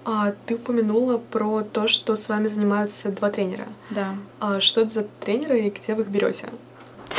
А 0.04 0.32
ты 0.46 0.54
упомянула 0.54 1.18
про 1.18 1.62
то, 1.62 1.86
что 1.86 2.16
с 2.16 2.30
вами 2.30 2.46
занимаются 2.46 3.10
два 3.10 3.28
тренера. 3.28 3.66
Да. 3.90 4.14
А 4.40 4.58
что 4.58 4.80
это 4.80 4.90
за 4.90 5.02
тренеры 5.20 5.60
и 5.60 5.70
где 5.70 5.94
вы 5.94 6.02
их 6.02 6.08
берете? 6.08 6.48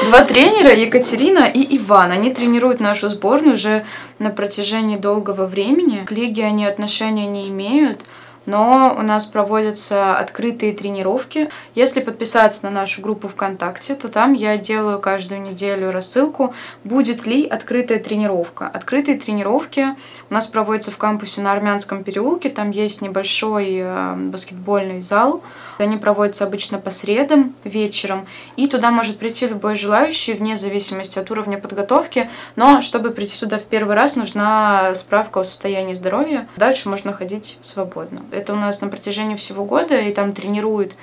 Два 0.10 0.24
тренера, 0.24 0.74
Екатерина 0.74 1.46
и 1.46 1.78
Иван. 1.78 2.10
Они 2.10 2.34
тренируют 2.34 2.80
нашу 2.80 3.10
сборную 3.10 3.54
уже 3.54 3.86
на 4.18 4.32
протяжении 4.32 4.98
долгого 4.98 5.46
времени. 5.46 6.04
К 6.04 6.12
лиге 6.12 6.46
они 6.46 6.66
отношения 6.66 7.28
не 7.28 7.48
имеют 7.50 8.02
но 8.50 8.96
у 8.98 9.04
нас 9.04 9.28
проводятся 9.28 10.18
открытые 10.18 10.74
тренировки. 10.74 11.50
Если 11.76 12.00
подписаться 12.00 12.66
на 12.66 12.72
нашу 12.72 13.04
группу 13.04 13.28
ВКонтакте, 13.28 13.94
то 13.94 14.08
там 14.08 14.34
я 14.34 14.58
делаю 14.58 15.00
каждую 15.00 15.42
неделю 15.42 15.92
рассылку, 15.92 16.56
будет 16.84 17.28
ли 17.28 17.46
открытая 17.46 18.00
тренировка. 18.00 18.68
Открытые 18.68 19.20
тренировки 19.20 19.96
у 20.32 20.34
нас 20.34 20.48
проводятся 20.48 20.90
в 20.90 20.98
кампусе 20.98 21.42
на 21.42 21.52
Армянском 21.52 22.04
переулке, 22.04 22.50
там 22.50 22.72
есть 22.72 23.04
небольшой 23.04 23.82
э, 23.82 24.16
баскетбольный 24.16 25.02
зал, 25.02 25.44
они 25.84 25.98
проводятся 25.98 26.46
обычно 26.46 26.80
по 26.80 26.90
средам 26.90 27.56
вечером, 27.64 28.28
и 28.56 28.68
туда 28.68 28.92
может 28.92 29.18
прийти 29.18 29.48
любой 29.48 29.76
желающий, 29.76 30.34
вне 30.34 30.56
зависимости 30.56 31.20
от 31.20 31.30
уровня 31.32 31.58
подготовки, 31.58 32.30
но 32.56 32.82
чтобы 32.82 33.12
прийти 33.12 33.40
туда 33.40 33.58
в 33.58 33.64
первый 33.64 33.96
раз, 33.96 34.16
нужна 34.16 34.94
справка 34.96 35.42
о 35.42 35.44
состоянии 35.44 35.94
здоровья. 35.94 36.48
Дальше 36.58 36.90
можно 36.90 37.14
ходить 37.14 37.60
свободно. 37.62 38.22
Это 38.32 38.54
у 38.54 38.56
нас 38.58 38.82
на 38.82 38.88
протяжении 38.88 39.36
всего 39.36 39.66
года, 39.66 40.00
и 40.00 40.14
там 40.14 40.34
тренируют 40.34 40.94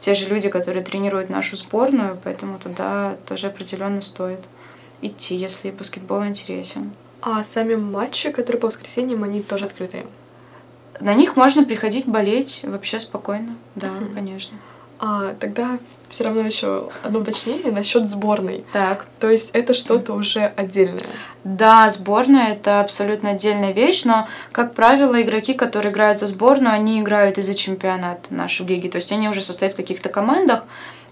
те 0.00 0.14
же 0.14 0.28
люди, 0.28 0.48
которые 0.48 0.84
тренируют 0.84 1.30
нашу 1.30 1.56
сборную, 1.56 2.18
поэтому 2.22 2.58
туда 2.58 3.16
тоже 3.26 3.48
определенно 3.48 4.02
стоит 4.02 4.40
идти, 5.02 5.36
если 5.36 5.70
баскетбол 5.70 6.26
интересен. 6.26 6.92
А 7.22 7.42
сами 7.42 7.74
матчи, 7.74 8.30
которые 8.30 8.60
по 8.60 8.68
воскресеньям, 8.68 9.24
они 9.24 9.42
тоже 9.42 9.64
открытые? 9.64 10.06
На 11.00 11.14
них 11.14 11.36
можно 11.36 11.64
приходить 11.64 12.06
болеть 12.06 12.60
вообще 12.62 13.00
спокойно, 13.00 13.56
да, 13.74 13.88
mm-hmm. 13.88 14.14
конечно. 14.14 14.58
А 14.98 15.34
тогда 15.38 15.78
все 16.08 16.24
равно 16.24 16.42
еще 16.42 16.88
одно 17.02 17.20
уточнение 17.20 17.72
насчет 17.72 18.06
сборной. 18.06 18.64
Так. 18.72 19.06
То 19.18 19.28
есть 19.28 19.50
это 19.54 19.74
что-то 19.74 20.14
уже 20.14 20.40
отдельное. 20.40 21.00
Да, 21.44 21.88
сборная 21.90 22.52
это 22.52 22.80
абсолютно 22.80 23.30
отдельная 23.30 23.72
вещь, 23.72 24.04
но, 24.04 24.26
как 24.52 24.74
правило, 24.74 25.20
игроки, 25.20 25.54
которые 25.54 25.92
играют 25.92 26.20
за 26.20 26.26
сборную, 26.26 26.74
они 26.74 27.00
играют 27.00 27.38
и 27.38 27.42
за 27.42 27.54
чемпионат 27.54 28.30
нашей 28.30 28.66
лиги. 28.66 28.88
То 28.88 28.96
есть 28.96 29.12
они 29.12 29.28
уже 29.28 29.42
состоят 29.42 29.74
в 29.74 29.76
каких-то 29.76 30.08
командах, 30.08 30.64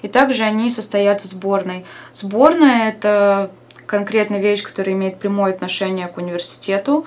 и 0.03 0.09
также 0.09 0.45
они 0.45 0.71
состоят 0.71 1.21
в 1.23 1.25
сборной. 1.27 1.85
Сборная 2.13 2.91
это 2.91 3.51
конкретная 3.87 4.41
вещь, 4.41 4.63
которая 4.63 4.95
имеет 4.95 5.19
прямое 5.19 5.53
отношение 5.53 6.07
к 6.07 6.17
университету. 6.17 7.07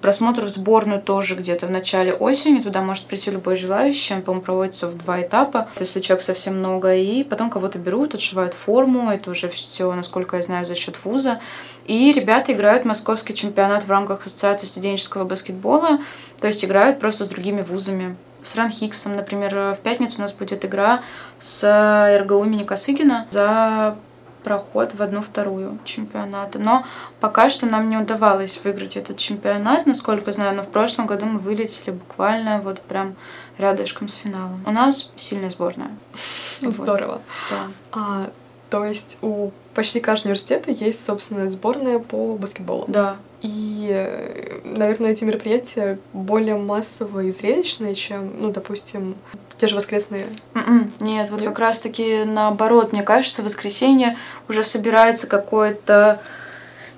Просмотр 0.00 0.44
в 0.44 0.48
сборную 0.48 1.02
тоже 1.02 1.34
где-то 1.34 1.66
в 1.66 1.70
начале 1.70 2.12
осени. 2.12 2.60
Туда 2.60 2.80
может 2.80 3.04
прийти 3.06 3.30
любой 3.30 3.56
желающий. 3.56 4.14
Он, 4.14 4.22
по-моему, 4.22 4.44
проводится 4.44 4.88
в 4.88 4.96
два 4.96 5.20
этапа. 5.20 5.68
Если 5.78 6.00
человек 6.00 6.24
совсем 6.24 6.58
много. 6.58 6.94
И 6.94 7.24
потом 7.24 7.50
кого-то 7.50 7.78
берут, 7.78 8.14
отшивают 8.14 8.54
форму. 8.54 9.10
Это 9.10 9.30
уже 9.30 9.48
все, 9.48 9.92
насколько 9.92 10.36
я 10.36 10.42
знаю, 10.42 10.64
за 10.64 10.74
счет 10.74 10.96
вуза. 11.04 11.40
И 11.86 12.12
ребята 12.12 12.52
играют 12.52 12.84
московский 12.84 13.34
чемпионат 13.34 13.84
в 13.84 13.90
рамках 13.90 14.26
Ассоциации 14.26 14.66
студенческого 14.66 15.24
баскетбола. 15.24 15.98
То 16.40 16.46
есть 16.46 16.64
играют 16.64 17.00
просто 17.00 17.24
с 17.24 17.28
другими 17.28 17.62
вузами 17.62 18.16
с 18.44 18.56
Ранхиксом, 18.56 19.16
например, 19.16 19.74
в 19.74 19.78
пятницу 19.82 20.18
у 20.18 20.20
нас 20.20 20.32
будет 20.34 20.64
игра 20.66 21.02
с 21.38 22.18
РГУ 22.20 22.44
имени 22.44 22.64
Косыгина 22.64 23.26
за 23.30 23.96
проход 24.44 24.94
в 24.94 25.02
одну-вторую 25.02 25.78
чемпионата. 25.84 26.58
Но 26.58 26.84
пока 27.18 27.48
что 27.48 27.66
нам 27.66 27.88
не 27.88 27.96
удавалось 27.96 28.60
выиграть 28.62 28.96
этот 28.96 29.16
чемпионат, 29.16 29.86
насколько 29.86 30.30
знаю, 30.30 30.56
но 30.56 30.62
в 30.62 30.68
прошлом 30.68 31.06
году 31.06 31.26
мы 31.26 31.38
вылетели 31.38 31.90
буквально 31.90 32.60
вот 32.60 32.80
прям 32.82 33.16
рядышком 33.58 34.08
с 34.08 34.14
финалом. 34.14 34.62
У 34.66 34.70
нас 34.70 35.12
сильная 35.16 35.50
сборная. 35.50 35.90
Здорово. 36.60 37.22
Да. 37.50 37.66
А, 37.92 38.30
то 38.70 38.84
есть 38.84 39.18
у 39.22 39.50
почти 39.74 40.00
каждого 40.00 40.32
университета 40.32 40.70
есть 40.70 41.04
собственная 41.04 41.48
сборная 41.48 41.98
по 41.98 42.34
баскетболу. 42.36 42.84
Да. 42.88 43.16
И, 43.42 43.88
э, 43.92 44.60
наверное, 44.64 45.10
эти 45.10 45.24
мероприятия 45.24 45.98
более 46.12 46.56
массовые 46.56 47.28
и 47.28 47.30
зрелищные, 47.30 47.94
чем, 47.94 48.32
ну, 48.40 48.50
допустим, 48.50 49.16
те 49.56 49.66
же 49.66 49.76
воскресные. 49.76 50.26
М-м, 50.54 50.92
Нет, 51.00 51.30
вот 51.30 51.40
Нет? 51.40 51.48
как 51.48 51.58
раз-таки 51.58 52.24
наоборот, 52.24 52.92
мне 52.92 53.02
кажется, 53.02 53.42
в 53.42 53.44
воскресенье 53.44 54.16
уже 54.48 54.62
собирается 54.62 55.28
какое-то 55.28 56.20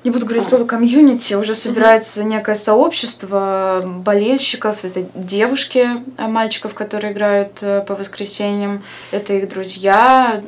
не 0.07 0.13
буду 0.13 0.25
говорить 0.25 0.45
слово 0.45 0.65
комьюнити, 0.65 1.35
уже 1.35 1.57
собирается 1.57 2.23
некое 2.23 2.55
сообщество 2.55 3.83
болельщиков, 3.85 4.85
это 4.85 5.05
девушки, 5.15 5.89
а, 6.17 6.29
мальчиков, 6.29 6.75
которые 6.75 7.13
играют 7.13 7.59
э, 7.61 7.83
по 7.85 7.97
воскресеньям, 7.97 8.85
это 9.11 9.33
их 9.33 9.49
друзья, 9.49 10.45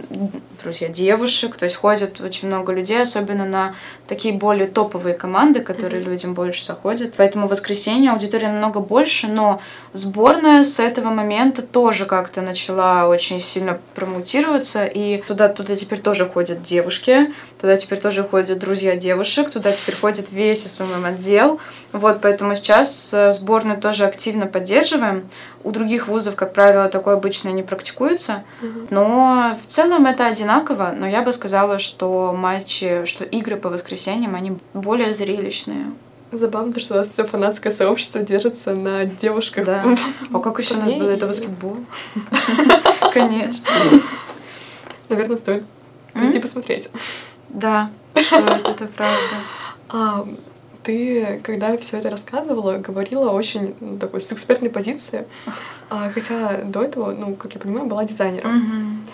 друзья 0.62 0.88
девушек, 0.88 1.56
то 1.56 1.64
есть 1.64 1.76
ходят 1.76 2.20
очень 2.20 2.48
много 2.48 2.72
людей, 2.72 3.02
особенно 3.02 3.44
на 3.44 3.74
такие 4.06 4.34
более 4.34 4.66
топовые 4.66 5.14
команды, 5.14 5.60
которые 5.60 6.02
людям 6.02 6.34
больше 6.34 6.64
заходят. 6.64 7.14
Поэтому 7.16 7.46
в 7.46 7.50
воскресенье 7.50 8.12
аудитория 8.12 8.48
намного 8.48 8.80
больше, 8.80 9.28
но 9.28 9.60
сборная 9.92 10.64
с 10.64 10.80
этого 10.80 11.08
момента 11.08 11.62
тоже 11.62 12.04
как-то 12.04 12.42
начала 12.42 13.08
очень 13.08 13.40
сильно 13.40 13.78
промутироваться, 13.94 14.84
и 14.84 15.22
туда, 15.22 15.48
туда 15.48 15.76
теперь 15.76 16.00
тоже 16.00 16.26
ходят 16.26 16.62
девушки, 16.62 17.32
туда 17.60 17.76
теперь 17.76 18.00
тоже 18.00 18.24
ходят 18.24 18.58
друзья 18.58 18.96
девушек, 18.96 19.50
туда 19.50 19.72
теперь 19.72 19.96
ходит 19.96 20.30
весь 20.30 20.64
SMM 20.64 21.04
отдел. 21.04 21.60
Вот, 21.92 22.20
поэтому 22.20 22.54
сейчас 22.54 23.14
э, 23.14 23.32
сборную 23.32 23.80
тоже 23.80 24.04
активно 24.04 24.46
поддерживаем. 24.46 25.28
У 25.64 25.70
других 25.70 26.08
вузов, 26.08 26.36
как 26.36 26.52
правило, 26.52 26.88
такое 26.88 27.14
обычно 27.14 27.48
не 27.50 27.62
практикуется, 27.62 28.44
но 28.90 29.58
в 29.62 29.66
целом 29.66 30.06
это 30.06 30.26
одинаково. 30.26 30.94
Но 30.96 31.06
я 31.06 31.22
бы 31.22 31.32
сказала, 31.32 31.78
что 31.78 32.32
матчи, 32.36 33.04
что 33.04 33.24
игры 33.24 33.56
по 33.56 33.68
воскресеньям, 33.68 34.34
они 34.34 34.56
более 34.72 35.12
зрелищные. 35.12 35.86
Забавно, 36.30 36.78
что 36.78 36.94
у 36.94 36.96
вас 36.98 37.08
все 37.08 37.24
фанатское 37.24 37.72
сообщество 37.72 38.20
держится 38.22 38.74
на 38.74 39.06
девушках. 39.06 39.64
Да. 39.64 39.84
А 40.32 40.38
как 40.38 40.58
еще 40.58 40.74
у 40.74 40.80
нас 40.80 40.92
было? 40.92 41.08
Это 41.10 41.26
баскетбол. 41.26 41.78
Конечно. 43.12 43.70
Наверное, 45.08 45.36
стоит 45.38 45.64
прийти 46.12 46.38
посмотреть. 46.38 46.90
Да, 47.48 47.90
это 48.14 48.86
правда. 48.94 50.28
Ты, 50.88 51.38
когда 51.42 51.76
все 51.76 51.98
это 51.98 52.08
рассказывала, 52.08 52.78
говорила 52.78 53.28
очень 53.28 53.74
ну, 53.78 53.98
такой 53.98 54.22
с 54.22 54.32
экспертной 54.32 54.70
позиции, 54.70 55.26
а, 55.90 56.08
хотя 56.08 56.62
до 56.62 56.82
этого, 56.82 57.12
ну, 57.12 57.34
как 57.34 57.52
я 57.52 57.60
понимаю, 57.60 57.84
была 57.84 58.06
дизайнером. 58.06 58.56
Мгм. 58.56 59.06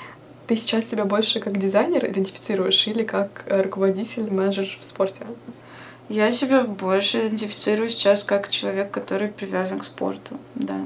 Ты 0.46 0.54
сейчас 0.54 0.84
себя 0.84 1.04
больше 1.04 1.40
как 1.40 1.58
дизайнер 1.58 2.06
идентифицируешь 2.06 2.86
или 2.86 3.02
как 3.02 3.42
э, 3.46 3.60
руководитель, 3.62 4.32
менеджер 4.32 4.68
в 4.78 4.84
спорте? 4.84 5.22
Я 6.08 6.30
себя 6.30 6.62
больше 6.62 7.26
идентифицирую 7.26 7.90
сейчас 7.90 8.22
как 8.22 8.50
человек, 8.50 8.92
который 8.92 9.26
привязан 9.26 9.80
к 9.80 9.84
спорту, 9.84 10.38
да. 10.54 10.80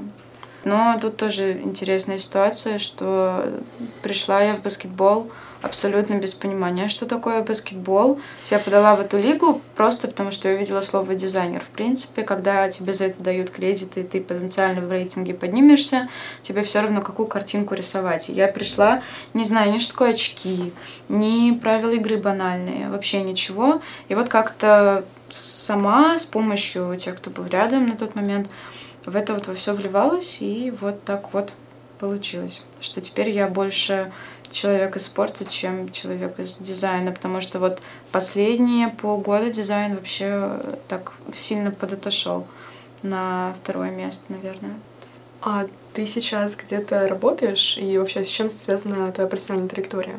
Но 0.63 0.97
тут 0.99 1.17
тоже 1.17 1.51
интересная 1.51 2.17
ситуация, 2.17 2.79
что 2.79 3.61
пришла 4.01 4.41
я 4.41 4.55
в 4.55 4.63
баскетбол 4.63 5.29
абсолютно 5.61 6.15
без 6.15 6.33
понимания, 6.33 6.87
что 6.87 7.05
такое 7.05 7.41
баскетбол. 7.41 8.19
Я 8.49 8.59
подала 8.59 8.95
в 8.95 9.01
эту 9.01 9.17
лигу 9.17 9.61
просто 9.75 10.07
потому, 10.07 10.31
что 10.31 10.47
я 10.49 10.55
увидела 10.55 10.81
слово 10.81 11.15
дизайнер. 11.15 11.61
В 11.61 11.69
принципе, 11.69 12.23
когда 12.23 12.69
тебе 12.69 12.93
за 12.93 13.05
это 13.05 13.21
дают 13.21 13.49
кредиты, 13.49 14.03
ты 14.03 14.21
потенциально 14.21 14.81
в 14.81 14.91
рейтинге 14.91 15.33
поднимешься, 15.33 16.09
тебе 16.41 16.63
все 16.63 16.81
равно 16.81 17.01
какую 17.01 17.27
картинку 17.27 17.75
рисовать. 17.75 18.29
И 18.29 18.33
я 18.33 18.47
пришла, 18.47 19.01
не 19.33 19.43
знаю 19.43 19.73
ни 19.73 19.79
что 19.79 19.93
такое 19.93 20.11
очки, 20.11 20.73
ни 21.09 21.51
правила 21.57 21.91
игры 21.91 22.17
банальные, 22.17 22.89
вообще 22.89 23.21
ничего. 23.21 23.81
И 24.07 24.15
вот 24.15 24.29
как-то 24.29 25.03
сама 25.29 26.17
с 26.17 26.25
помощью 26.25 26.95
тех, 26.97 27.17
кто 27.17 27.29
был 27.29 27.45
рядом 27.45 27.87
на 27.87 27.95
тот 27.95 28.15
момент, 28.15 28.47
в 29.05 29.15
это 29.15 29.33
вот 29.33 29.47
во 29.47 29.55
все 29.55 29.73
вливалась, 29.73 30.41
и 30.41 30.73
вот 30.81 31.03
так 31.03 31.33
вот 31.33 31.51
получилось. 31.99 32.65
Что 32.79 33.01
теперь 33.01 33.29
я 33.29 33.47
больше 33.47 34.11
человек 34.51 34.95
из 34.95 35.05
спорта, 35.05 35.45
чем 35.45 35.91
человек 35.91 36.39
из 36.39 36.57
дизайна, 36.57 37.11
потому 37.11 37.41
что 37.41 37.59
вот 37.59 37.81
последние 38.11 38.89
полгода 38.89 39.49
дизайн 39.49 39.95
вообще 39.95 40.59
так 40.87 41.13
сильно 41.33 41.71
подотошел 41.71 42.47
на 43.03 43.53
второе 43.61 43.91
место, 43.91 44.25
наверное. 44.29 44.73
А 45.41 45.67
ты 45.93 46.05
сейчас 46.05 46.55
где-то 46.55 47.07
работаешь, 47.07 47.77
и 47.77 47.97
вообще 47.97 48.23
с 48.23 48.27
чем 48.27 48.49
связана 48.49 49.11
твоя 49.11 49.29
профессиональная 49.29 49.69
траектория? 49.69 50.15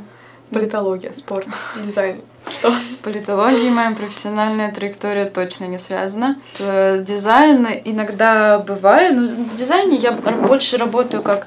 Политология, 0.51 1.13
спорт, 1.13 1.47
дизайн. 1.85 2.23
Что? 2.49 2.73
С 2.73 2.97
политологией 2.97 3.71
моя 3.71 3.93
профессиональная 3.93 4.73
траектория 4.73 5.27
точно 5.27 5.67
не 5.67 5.79
связана. 5.79 6.41
Э, 6.59 6.99
Дизайн 7.01 7.67
иногда 7.85 8.59
бывает, 8.59 9.15
но 9.15 9.29
в 9.29 9.55
дизайне 9.55 9.97
я 9.99 10.13
больше 10.13 10.79
работаю 10.79 11.23
как 11.23 11.47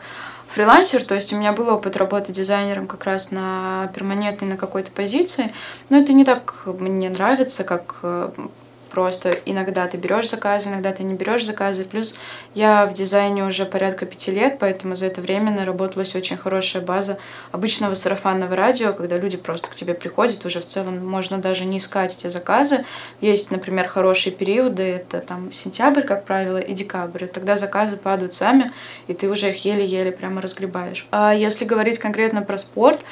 фрилансер, 0.54 1.04
то 1.04 1.16
есть 1.16 1.34
у 1.34 1.40
меня 1.40 1.52
был 1.52 1.70
опыт 1.70 1.98
работы 1.98 2.32
дизайнером 2.32 2.86
как 2.86 3.06
раз 3.06 3.32
на 3.32 3.92
перманентной 3.96 4.48
на 4.48 4.58
какой-то 4.58 4.92
позиции, 4.92 5.52
но 5.90 5.98
это 5.98 6.14
не 6.14 6.24
так 6.24 6.66
мне 6.66 7.10
нравится, 7.10 7.64
как 7.64 7.96
э, 8.04 8.30
просто 8.94 9.32
иногда 9.46 9.88
ты 9.88 9.98
берешь 9.98 10.30
заказы, 10.30 10.70
иногда 10.70 10.92
ты 10.92 11.04
не 11.04 11.16
берешь 11.16 11.46
заказы. 11.46 11.84
Плюс 11.84 12.20
я 12.54 12.86
в 12.86 12.94
дизайне 12.94 13.44
уже 13.44 13.66
порядка 13.66 14.06
пяти 14.06 14.32
лет, 14.32 14.58
поэтому 14.60 14.96
за 14.96 15.08
это 15.08 15.20
время 15.20 15.52
наработалась 15.52 16.16
очень 16.16 16.38
хорошая 16.38 16.84
база 16.84 17.18
обычного 17.52 17.96
сарафанного 17.96 18.56
радио, 18.56 18.94
когда 18.94 19.18
люди 19.18 19.36
просто 19.36 19.70
к 19.70 19.76
тебе 19.76 19.96
приходят, 19.96 20.46
уже 20.46 20.60
в 20.60 20.68
целом 20.68 21.06
можно 21.06 21.40
даже 21.40 21.66
не 21.66 21.80
искать 21.80 22.16
эти 22.16 22.28
заказы. 22.28 22.86
Есть, 23.20 23.50
например, 23.50 23.88
хорошие 23.88 24.34
периоды, 24.34 24.84
это 24.84 25.20
там 25.20 25.52
сентябрь, 25.52 26.04
как 26.04 26.26
правило, 26.26 26.60
и 26.60 26.74
декабрь. 26.74 27.26
Тогда 27.26 27.56
заказы 27.56 27.98
падают 27.98 28.36
сами, 28.36 28.72
и 29.08 29.14
ты 29.14 29.28
уже 29.30 29.50
их 29.50 29.66
еле-еле 29.66 30.12
прямо 30.12 30.40
разгребаешь. 30.40 31.08
А 31.12 31.34
если 31.34 31.66
говорить 31.66 31.98
конкретно 31.98 32.44
про 32.44 32.58
спорт, 32.58 33.04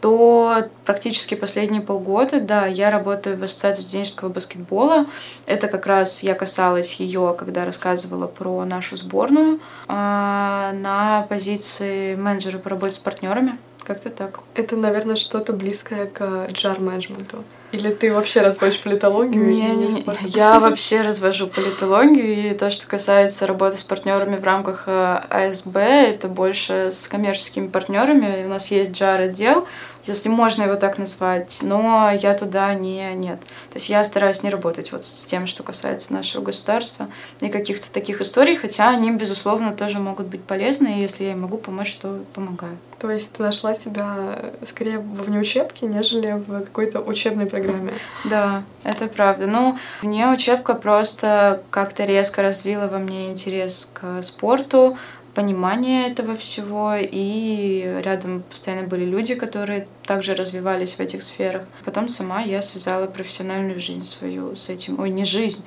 то 0.00 0.68
практически 0.84 1.34
последние 1.34 1.82
полгода, 1.82 2.40
да, 2.40 2.66
я 2.66 2.90
работаю 2.90 3.36
в 3.36 3.42
Ассоциации 3.42 3.82
студенческого 3.82 4.28
баскетбола. 4.28 5.06
Это 5.46 5.68
как 5.68 5.86
раз 5.86 6.22
я 6.22 6.34
касалась 6.34 6.94
ее, 7.00 7.34
когда 7.38 7.64
рассказывала 7.64 8.26
про 8.26 8.64
нашу 8.64 8.96
сборную 8.96 9.60
а, 9.86 10.72
на 10.74 11.26
позиции 11.28 12.14
менеджера 12.14 12.58
по 12.58 12.70
работе 12.70 12.94
с 12.94 12.98
партнерами. 12.98 13.58
Как-то 13.84 14.10
так. 14.10 14.40
Это, 14.54 14.76
наверное, 14.76 15.16
что-то 15.16 15.52
близкое 15.52 16.06
к 16.06 16.48
джар-менеджменту. 16.50 17.42
Или 17.70 17.90
ты 17.90 18.12
вообще 18.12 18.40
разводишь 18.40 18.80
политологию? 18.80 19.46
Не, 19.46 19.70
не, 19.72 19.86
не. 19.88 20.04
Я 20.24 20.58
вообще 20.58 21.02
развожу 21.02 21.48
политологию, 21.48 22.50
и 22.50 22.54
то, 22.54 22.70
что 22.70 22.86
касается 22.86 23.46
работы 23.46 23.76
с 23.76 23.82
партнерами 23.84 24.36
в 24.36 24.44
рамках 24.44 24.84
э, 24.86 25.20
АСБ, 25.28 25.76
это 25.76 26.28
больше 26.28 26.90
с 26.90 27.06
коммерческими 27.08 27.68
партнерами. 27.68 28.46
У 28.46 28.48
нас 28.48 28.70
есть 28.70 28.92
джар 28.92 29.20
отдел, 29.20 29.66
если 30.04 30.28
можно 30.28 30.64
его 30.64 30.76
так 30.76 30.98
назвать, 30.98 31.60
но 31.62 32.10
я 32.10 32.34
туда 32.34 32.72
не 32.74 33.12
нет. 33.14 33.40
То 33.70 33.76
есть 33.76 33.88
я 33.88 34.02
стараюсь 34.04 34.42
не 34.42 34.50
работать 34.50 34.92
вот 34.92 35.04
с 35.04 35.26
тем, 35.26 35.46
что 35.46 35.62
касается 35.62 36.14
нашего 36.14 36.42
государства 36.42 37.08
и 37.40 37.48
каких-то 37.48 37.92
таких 37.92 38.20
историй, 38.20 38.56
хотя 38.56 38.90
они, 38.90 39.10
безусловно, 39.10 39.72
тоже 39.72 39.98
могут 39.98 40.26
быть 40.26 40.42
полезны, 40.42 40.98
и 40.98 41.00
если 41.00 41.24
я 41.24 41.36
могу 41.36 41.58
помочь, 41.58 41.94
то 41.96 42.20
помогаю. 42.34 42.78
То 42.98 43.10
есть 43.10 43.34
ты 43.34 43.42
нашла 43.42 43.74
себя 43.74 44.38
скорее 44.66 44.98
во 44.98 45.22
внеучебке, 45.22 45.86
нежели 45.86 46.32
в 46.32 46.64
какой-то 46.64 47.00
учебной 47.00 47.46
программе. 47.46 47.92
Да, 48.24 48.64
это 48.82 49.06
правда. 49.06 49.46
Ну, 49.46 49.78
мне 50.02 50.28
учебка 50.28 50.74
просто 50.74 51.62
как-то 51.70 52.04
резко 52.04 52.42
развила 52.42 52.88
во 52.88 52.98
мне 52.98 53.30
интерес 53.30 53.92
к 53.94 54.22
спорту, 54.22 54.98
понимание 55.38 56.10
этого 56.10 56.34
всего, 56.34 56.94
и 56.98 58.00
рядом 58.04 58.42
постоянно 58.50 58.88
были 58.88 59.04
люди, 59.04 59.36
которые 59.36 59.86
также 60.04 60.34
развивались 60.34 60.94
в 60.94 61.00
этих 61.00 61.22
сферах. 61.22 61.62
Потом 61.84 62.08
сама 62.08 62.40
я 62.40 62.60
связала 62.60 63.06
профессиональную 63.06 63.78
жизнь 63.78 64.02
свою 64.02 64.56
с 64.56 64.68
этим. 64.68 64.98
Ой, 64.98 65.10
не 65.10 65.24
жизнь, 65.24 65.64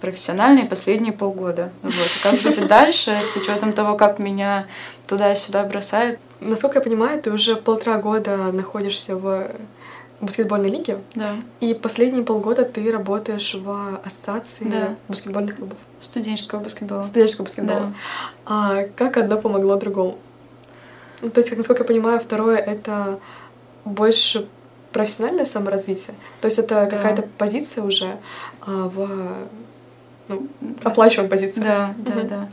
профессиональные 0.00 0.66
последние 0.66 1.12
полгода. 1.12 1.72
Вот. 1.82 1.92
И 1.92 2.22
Как 2.22 2.40
быть 2.40 2.66
дальше, 2.68 3.18
с 3.20 3.36
учетом 3.36 3.72
того, 3.72 3.96
как 3.96 4.20
меня 4.20 4.66
туда-сюда 5.08 5.64
бросают. 5.64 6.20
Насколько 6.38 6.78
я 6.78 6.84
понимаю, 6.84 7.20
ты 7.20 7.32
уже 7.32 7.56
полтора 7.56 7.98
года 7.98 8.36
находишься 8.52 9.16
в 9.16 9.50
баскетбольной 10.20 10.70
лиге, 10.70 10.98
Да, 11.14 11.36
и 11.60 11.74
последние 11.74 12.24
полгода 12.24 12.64
ты 12.64 12.90
работаешь 12.92 13.54
в 13.54 14.00
ассоциации 14.04 14.64
Да. 14.64 14.94
баскетбольных 15.08 15.56
клубов, 15.56 15.78
студенческого 15.98 16.60
баскетбола. 16.60 17.02
студенческого 17.02 17.44
баскетбола. 17.44 17.80
Да. 17.80 17.92
А 18.46 18.82
как 18.96 19.16
одно 19.16 19.38
помогло 19.38 19.76
другому? 19.76 20.18
Ну, 21.22 21.28
то 21.28 21.40
есть, 21.40 21.50
как 21.50 21.58
насколько 21.58 21.82
я 21.82 21.86
понимаю, 21.86 22.20
второе 22.20 22.56
это 22.58 23.18
больше 23.84 24.46
профессиональное 24.92 25.44
саморазвитие? 25.44 26.14
То 26.40 26.46
есть 26.46 26.58
это 26.58 26.74
да. 26.74 26.86
какая-то 26.86 27.22
позиция 27.38 27.84
уже 27.84 28.16
а, 28.66 28.88
в 28.88 29.08
ну, 30.28 30.48
оплачиваемой 30.82 31.30
позиции? 31.30 31.60
Да, 31.60 31.94
да, 31.98 32.12
угу. 32.12 32.28
да. 32.28 32.48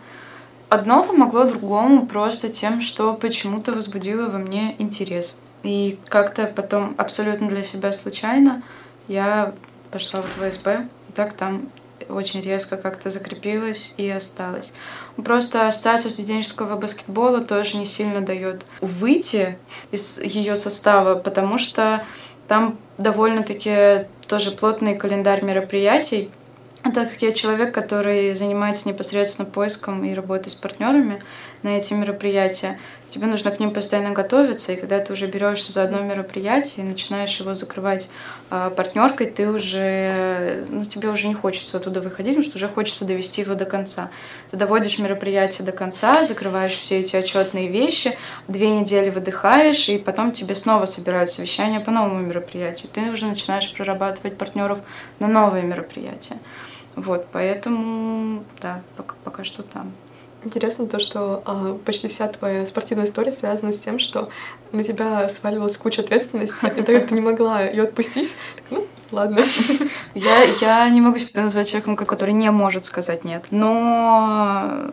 Одно 0.70 1.04
помогло 1.04 1.46
другому 1.46 2.08
просто 2.08 2.50
тем, 2.50 2.82
что 2.82 3.14
почему-то 3.14 3.72
возбудило 3.72 4.28
во 4.30 4.38
мне 4.38 4.76
интерес. 4.80 5.42
И 5.64 6.00
как-то 6.08 6.46
потом 6.46 6.96
абсолютно 6.98 7.48
для 7.48 7.64
себя 7.64 7.92
случайно 7.92 8.62
я 9.08 9.54
пошла 9.92 10.22
в 10.22 10.28
ВСБ, 10.28 10.88
и 11.10 11.12
так 11.14 11.34
там 11.34 11.70
очень 12.10 12.42
резко 12.42 12.78
как-то 12.78 13.10
закрепилась 13.10 13.96
и 13.98 14.10
осталась. 14.10 14.74
Просто 15.16 15.68
ассоциация 15.68 16.12
студенческого 16.12 16.78
баскетбола 16.78 17.42
тоже 17.42 17.78
не 17.78 17.86
сильно 17.86 18.22
дает 18.22 18.66
выйти 18.82 19.58
из 19.92 20.22
ее 20.22 20.56
состава, 20.56 21.16
потому 21.16 21.58
что 21.58 22.06
там 22.48 22.78
довольно-таки 22.98 24.08
тоже 24.28 24.52
плотный 24.52 24.96
календарь 24.96 25.44
мероприятий. 25.44 26.30
Так 26.84 27.12
как 27.12 27.22
я 27.22 27.32
человек, 27.32 27.74
который 27.74 28.34
занимается 28.34 28.88
непосредственно 28.88 29.50
поиском 29.50 30.06
и 30.06 30.14
работой 30.14 30.50
с 30.50 30.56
партнерами 30.56 31.22
на 31.64 31.70
эти 31.78 31.94
мероприятия, 31.94 32.80
тебе 33.10 33.28
нужно 33.28 33.52
к 33.52 33.60
ним 33.60 33.72
постоянно 33.72 34.12
готовиться, 34.12 34.74
и 34.74 34.76
когда 34.76 35.00
ты 35.00 35.14
уже 35.14 35.28
берешься 35.28 35.72
за 35.72 35.84
одно 35.84 36.00
мероприятие 36.02 36.86
и 36.86 36.90
начинаешь 36.90 37.40
его 37.40 37.54
закрывать 37.54 38.10
э, 38.50 38.72
партнеркой, 38.76 39.28
ты 39.28 39.50
уже, 39.50 40.66
ну, 40.70 40.86
тебе 40.86 41.10
уже 41.10 41.28
не 41.28 41.34
хочется 41.34 41.78
оттуда 41.78 42.02
выходить, 42.02 42.36
потому 42.36 42.50
что 42.50 42.58
уже 42.58 42.68
хочется 42.68 43.06
довести 43.06 43.42
его 43.42 43.56
до 43.56 43.66
конца. 43.66 44.12
Ты 44.52 44.58
доводишь 44.58 45.00
мероприятие 45.00 45.66
до 45.66 45.72
конца, 45.72 46.24
закрываешь 46.24 46.76
все 46.76 47.00
эти 47.00 47.16
отчетные 47.16 47.68
вещи, 47.68 48.18
две 48.48 48.70
недели 48.70 49.10
выдыхаешь, 49.10 49.90
и 49.90 49.98
потом 49.98 50.32
тебе 50.32 50.56
снова 50.56 50.86
собирают 50.86 51.30
совещание 51.30 51.80
по 51.80 51.92
новому 51.92 52.20
мероприятию. 52.20 52.90
Ты 52.94 53.10
уже 53.12 53.26
начинаешь 53.26 53.74
прорабатывать 53.74 54.38
партнеров 54.38 54.80
на 55.20 55.28
новые 55.28 55.64
мероприятия. 55.64 56.38
Вот, 56.96 57.28
поэтому, 57.32 58.44
да, 58.60 58.82
пока, 58.96 59.16
пока 59.24 59.44
что 59.44 59.62
там. 59.62 59.94
Интересно 60.48 60.88
то, 60.88 60.98
что 61.02 61.44
а, 61.44 61.78
почти 61.84 62.08
вся 62.08 62.26
твоя 62.30 62.66
спортивная 62.66 63.06
история 63.06 63.34
связана 63.34 63.74
с 63.74 63.82
тем, 63.82 64.00
что 64.00 64.30
на 64.72 64.82
тебя 64.82 65.28
сваливалась 65.28 65.76
куча 65.76 66.02
ответственности, 66.02 66.68
и 66.68 66.84
так 66.84 66.86
как 66.86 67.08
ты 67.08 67.16
не 67.16 67.20
могла 67.20 67.64
ее 67.64 67.84
отпустить, 67.84 68.34
так, 68.56 68.64
ну, 68.70 68.88
ладно. 69.12 69.44
Я, 70.16 70.44
я 70.62 70.90
не 70.90 71.02
могу 71.02 71.18
себя 71.18 71.44
назвать 71.44 71.68
человеком, 71.68 71.98
который 71.98 72.34
не 72.34 72.50
может 72.50 72.86
сказать 72.86 73.26
нет. 73.26 73.48
Но 73.52 74.90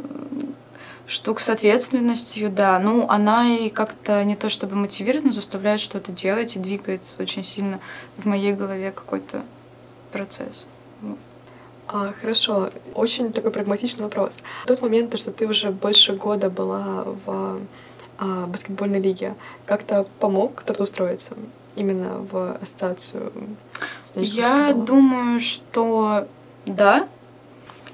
штука 1.06 1.40
с 1.40 1.48
ответственностью, 1.48 2.50
да. 2.50 2.80
Ну, 2.80 3.06
она 3.08 3.46
и 3.46 3.68
как-то 3.68 4.24
не 4.24 4.34
то 4.34 4.48
чтобы 4.48 4.74
мотивирует, 4.74 5.24
но 5.24 5.30
заставляет 5.30 5.80
что-то 5.80 6.10
делать 6.10 6.56
и 6.56 6.58
двигает 6.58 7.02
очень 7.20 7.44
сильно 7.44 7.78
в 8.16 8.26
моей 8.26 8.54
голове 8.54 8.90
какой-то 8.90 9.44
процесс. 10.10 10.66
А, 11.88 12.12
хорошо, 12.20 12.70
очень 12.94 13.32
такой 13.32 13.50
прагматичный 13.50 14.04
вопрос. 14.04 14.42
В 14.64 14.68
тот 14.68 14.80
момент, 14.80 15.10
то, 15.10 15.18
что 15.18 15.30
ты 15.30 15.46
уже 15.46 15.70
больше 15.70 16.14
года 16.14 16.48
была 16.50 17.04
в 17.26 17.60
а, 18.18 18.46
баскетбольной 18.46 19.00
лиге, 19.00 19.34
как-то 19.66 20.06
помог 20.18 20.62
трудоустроиться 20.62 21.34
именно 21.76 22.26
в 22.30 22.56
ассоциацию? 22.62 23.32
Я 24.14 24.72
думаю, 24.72 25.40
что 25.40 26.26
да. 26.66 27.08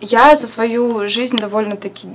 Я 0.03 0.35
за 0.35 0.47
свою 0.47 1.07
жизнь 1.09 1.39
довольно-таки 1.39 2.09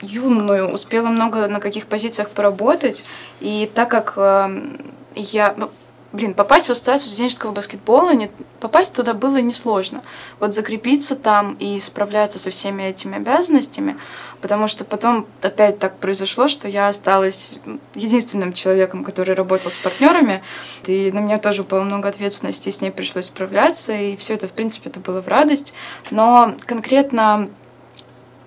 юную 0.00 0.72
успела 0.72 1.08
много 1.08 1.48
на 1.48 1.58
каких 1.58 1.86
позициях 1.86 2.30
поработать, 2.30 3.04
и 3.40 3.68
так 3.74 3.90
как 3.90 4.14
э, 4.16 4.78
я 5.16 5.54
ну, 5.56 5.70
блин, 6.16 6.34
попасть 6.34 6.66
в 6.66 6.70
ассоциацию 6.70 7.08
студенческого 7.10 7.52
баскетбола, 7.52 8.14
не, 8.14 8.30
попасть 8.60 8.94
туда 8.94 9.14
было 9.14 9.36
несложно. 9.36 10.02
Вот 10.40 10.54
закрепиться 10.54 11.14
там 11.14 11.54
и 11.54 11.78
справляться 11.78 12.38
со 12.38 12.50
всеми 12.50 12.82
этими 12.82 13.16
обязанностями, 13.16 13.96
потому 14.40 14.66
что 14.66 14.84
потом 14.84 15.26
опять 15.42 15.78
так 15.78 15.98
произошло, 15.98 16.48
что 16.48 16.68
я 16.68 16.88
осталась 16.88 17.60
единственным 17.94 18.52
человеком, 18.52 19.04
который 19.04 19.34
работал 19.34 19.70
с 19.70 19.76
партнерами, 19.76 20.42
и 20.86 21.12
на 21.12 21.20
меня 21.20 21.38
тоже 21.38 21.62
было 21.62 21.82
много 21.82 22.08
ответственности, 22.08 22.70
с 22.70 22.80
ней 22.80 22.90
пришлось 22.90 23.26
справляться, 23.26 23.92
и 23.92 24.16
все 24.16 24.34
это, 24.34 24.48
в 24.48 24.52
принципе, 24.52 24.90
это 24.90 25.00
было 25.00 25.22
в 25.22 25.28
радость. 25.28 25.72
Но 26.10 26.54
конкретно 26.66 27.48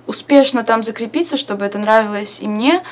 успешно 0.07 0.63
там 0.63 0.81
закрепиться, 0.81 1.37
чтобы 1.37 1.65
это 1.65 1.77
нравилось 1.77 2.41
и 2.41 2.47
мне, 2.47 2.83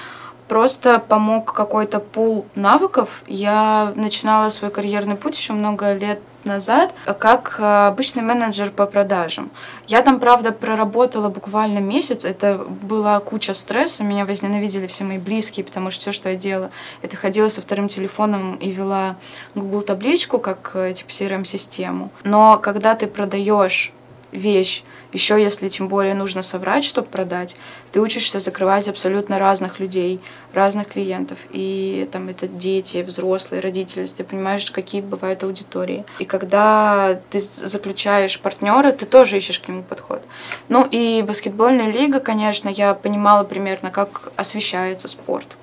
просто 0.48 1.00
помог 1.00 1.54
какой-то 1.54 2.00
пул 2.00 2.46
навыков. 2.56 3.24
Я 3.28 3.94
начинала 3.96 4.50
свой 4.50 4.72
карьерный 4.72 5.16
путь 5.16 5.38
еще 5.38 5.54
много 5.54 5.94
лет 5.94 6.20
назад 6.48 6.94
как 7.20 7.58
э, 7.60 7.88
обычный 7.88 8.24
менеджер 8.24 8.72
по 8.72 8.86
продажам. 8.86 9.52
Я 9.88 10.02
там, 10.02 10.20
правда, 10.20 10.52
проработала 10.52 11.30
буквально 11.30 11.80
месяц. 11.80 12.26
Это 12.26 12.58
была 12.58 13.20
куча 13.20 13.54
стресса. 13.54 14.04
Меня 14.04 14.26
возненавидели 14.26 14.88
все 14.88 15.04
мои 15.04 15.18
близкие, 15.18 15.66
потому 15.66 15.92
что 15.92 16.02
все, 16.02 16.12
что 16.12 16.30
я 16.30 16.36
делала, 16.36 16.72
это 17.02 17.16
ходила 17.18 17.50
со 17.50 17.62
вторым 17.62 17.88
телефоном 17.88 18.56
и 18.56 18.72
вела 18.72 19.18
Google 19.54 19.84
табличку 19.84 20.40
как 20.40 20.72
э, 20.74 20.94
типа 20.94 21.10
CRM-систему. 21.10 22.10
Но 22.24 22.58
когда 22.58 22.96
ты 22.96 23.08
продаешь 23.08 23.92
вещь, 24.32 24.84
еще 25.14 25.42
если 25.42 25.70
тем 25.70 25.88
более 25.88 26.14
нужно 26.14 26.42
соврать, 26.42 26.84
чтобы 26.84 27.08
продать, 27.08 27.56
ты 27.92 28.02
учишься 28.02 28.40
закрывать 28.40 28.88
абсолютно 28.90 29.40
разных 29.40 29.80
людей, 29.80 30.20
разных 30.54 30.90
клиентов. 30.90 31.40
И 31.52 32.08
там 32.12 32.30
это 32.30 32.48
дети, 32.48 33.04
взрослые, 33.04 33.62
родители, 33.62 34.06
ты 34.06 34.24
понимаешь, 34.24 34.70
какие 34.70 35.02
бывают 35.02 35.44
аудитории. 35.44 36.06
И 36.20 36.26
когда 36.26 37.20
ты 37.30 37.40
заключаешь 37.40 38.40
партнера, 38.40 38.92
ты 38.92 39.06
тоже 39.06 39.38
ищешь 39.38 39.60
к 39.60 39.68
нему 39.68 39.84
подход. 39.84 40.22
Ну 40.68 40.86
и 40.90 41.22
баскетбольная 41.22 41.92
лига, 41.92 42.20
конечно, 42.20 42.70
я 42.70 42.94
понимала 42.94 43.44
примерно, 43.44 43.92
как 43.92 44.32
освещается 44.36 45.08
спорт 45.08 45.56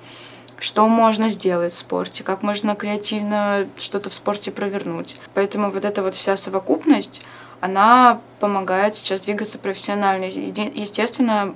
что 0.57 0.87
можно 0.87 1.29
сделать 1.29 1.73
в 1.73 1.77
спорте, 1.77 2.23
как 2.23 2.41
можно 2.41 2.75
креативно 2.75 3.67
что-то 3.77 4.09
в 4.09 4.13
спорте 4.13 4.51
провернуть. 4.51 5.17
Поэтому 5.33 5.69
вот 5.69 5.83
эта 5.85 6.01
вот 6.01 6.15
вся 6.15 6.35
совокупность, 6.35 7.23
она 7.65 8.21
помогает 8.39 8.95
сейчас 8.95 9.21
двигаться 9.21 9.57
профессионально. 9.59 10.25
Естественно, 10.25 11.55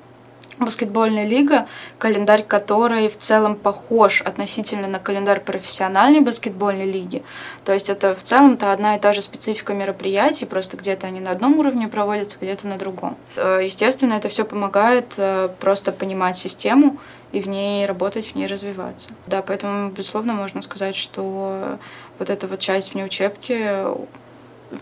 баскетбольная 0.59 1.25
лига, 1.25 1.67
календарь 1.97 2.43
которой 2.43 3.09
в 3.09 3.17
целом 3.17 3.55
похож 3.55 4.21
относительно 4.21 4.87
на 4.87 4.99
календарь 4.99 5.39
профессиональной 5.39 6.19
баскетбольной 6.19 6.91
лиги. 6.91 7.23
То 7.63 7.73
есть 7.73 7.89
это 7.89 8.13
в 8.13 8.23
целом-то 8.23 8.71
одна 8.71 8.95
и 8.95 8.99
та 8.99 9.13
же 9.13 9.21
специфика 9.21 9.73
мероприятий, 9.73 10.45
просто 10.45 10.77
где-то 10.77 11.07
они 11.07 11.19
на 11.19 11.31
одном 11.31 11.57
уровне 11.59 11.87
проводятся, 11.87 12.37
где-то 12.41 12.67
на 12.67 12.77
другом. 12.77 13.15
Э, 13.35 13.61
естественно, 13.63 14.13
это 14.13 14.29
все 14.29 14.43
помогает 14.43 15.13
э, 15.17 15.49
просто 15.59 15.91
понимать 15.91 16.37
систему 16.37 16.97
и 17.31 17.41
в 17.41 17.47
ней 17.47 17.85
работать, 17.85 18.27
в 18.27 18.35
ней 18.35 18.47
развиваться. 18.47 19.11
Да, 19.27 19.41
поэтому, 19.41 19.91
безусловно, 19.91 20.33
можно 20.33 20.61
сказать, 20.61 20.95
что 20.95 21.77
вот 22.17 22.29
эта 22.29 22.47
вот 22.47 22.59
часть 22.59 22.93
внеучебки 22.93 23.85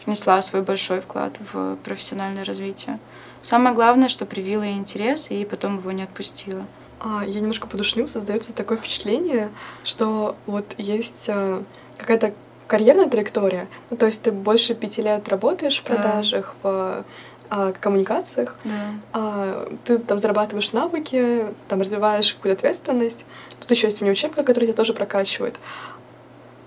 внесла 0.05 0.41
свой 0.41 0.61
большой 0.61 1.01
вклад 1.01 1.33
в 1.51 1.75
профессиональное 1.83 2.43
развитие. 2.43 2.99
Самое 3.41 3.75
главное, 3.75 4.07
что 4.07 4.25
привила 4.25 4.67
интерес 4.67 5.31
и 5.31 5.45
потом 5.45 5.77
его 5.77 5.91
не 5.91 6.03
отпустила. 6.03 6.65
А, 6.99 7.23
я 7.25 7.39
немножко 7.39 7.67
подушню, 7.67 8.07
создается 8.07 8.53
такое 8.53 8.77
впечатление, 8.77 9.49
что 9.83 10.35
вот 10.47 10.65
есть 10.77 11.25
а, 11.29 11.63
какая-то 11.97 12.33
карьерная 12.67 13.09
траектория. 13.09 13.67
Ну, 13.89 13.97
то 13.97 14.05
есть 14.05 14.23
ты 14.23 14.31
больше 14.31 14.73
пяти 14.73 15.01
лет 15.01 15.27
работаешь 15.29 15.79
в 15.79 15.83
продажах, 15.83 16.55
да. 16.63 16.69
в 16.69 17.05
а, 17.49 17.71
коммуникациях, 17.73 18.55
да. 18.63 18.71
а, 19.13 19.73
ты 19.85 19.99
там 19.99 20.19
зарабатываешь 20.19 20.73
навыки, 20.73 21.45
там 21.67 21.79
развиваешь 21.79 22.33
какую-то 22.33 22.57
ответственность. 22.57 23.25
Тут 23.59 23.71
еще 23.71 23.87
есть 23.87 24.01
внеучебка, 24.01 24.43
которая 24.43 24.67
тебя 24.67 24.75
тоже 24.75 24.93
прокачивает. 24.93 25.57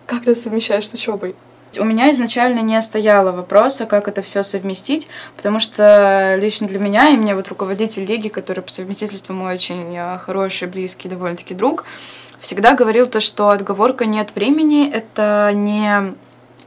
Как 0.06 0.24
ты 0.24 0.34
совмещаешь 0.34 0.88
с 0.88 0.94
учебой? 0.94 1.34
У 1.78 1.84
меня 1.84 2.10
изначально 2.10 2.60
не 2.60 2.80
стояло 2.82 3.30
вопроса, 3.30 3.86
как 3.86 4.08
это 4.08 4.22
все 4.22 4.42
совместить, 4.42 5.08
потому 5.36 5.60
что 5.60 6.36
лично 6.40 6.66
для 6.66 6.78
меня 6.80 7.10
и 7.10 7.16
мне 7.16 7.34
вот 7.34 7.48
руководитель 7.48 8.04
лиги, 8.04 8.28
который 8.28 8.62
по 8.62 8.70
совместительству 8.70 9.34
мой 9.34 9.54
очень 9.54 9.94
э, 9.96 10.18
хороший, 10.18 10.66
близкий, 10.66 11.08
довольно-таки 11.08 11.54
друг, 11.54 11.84
всегда 12.40 12.74
говорил 12.74 13.06
то, 13.06 13.20
что 13.20 13.50
отговорка 13.50 14.06
нет 14.06 14.34
времени, 14.34 14.90
это 14.90 15.52
не 15.54 16.14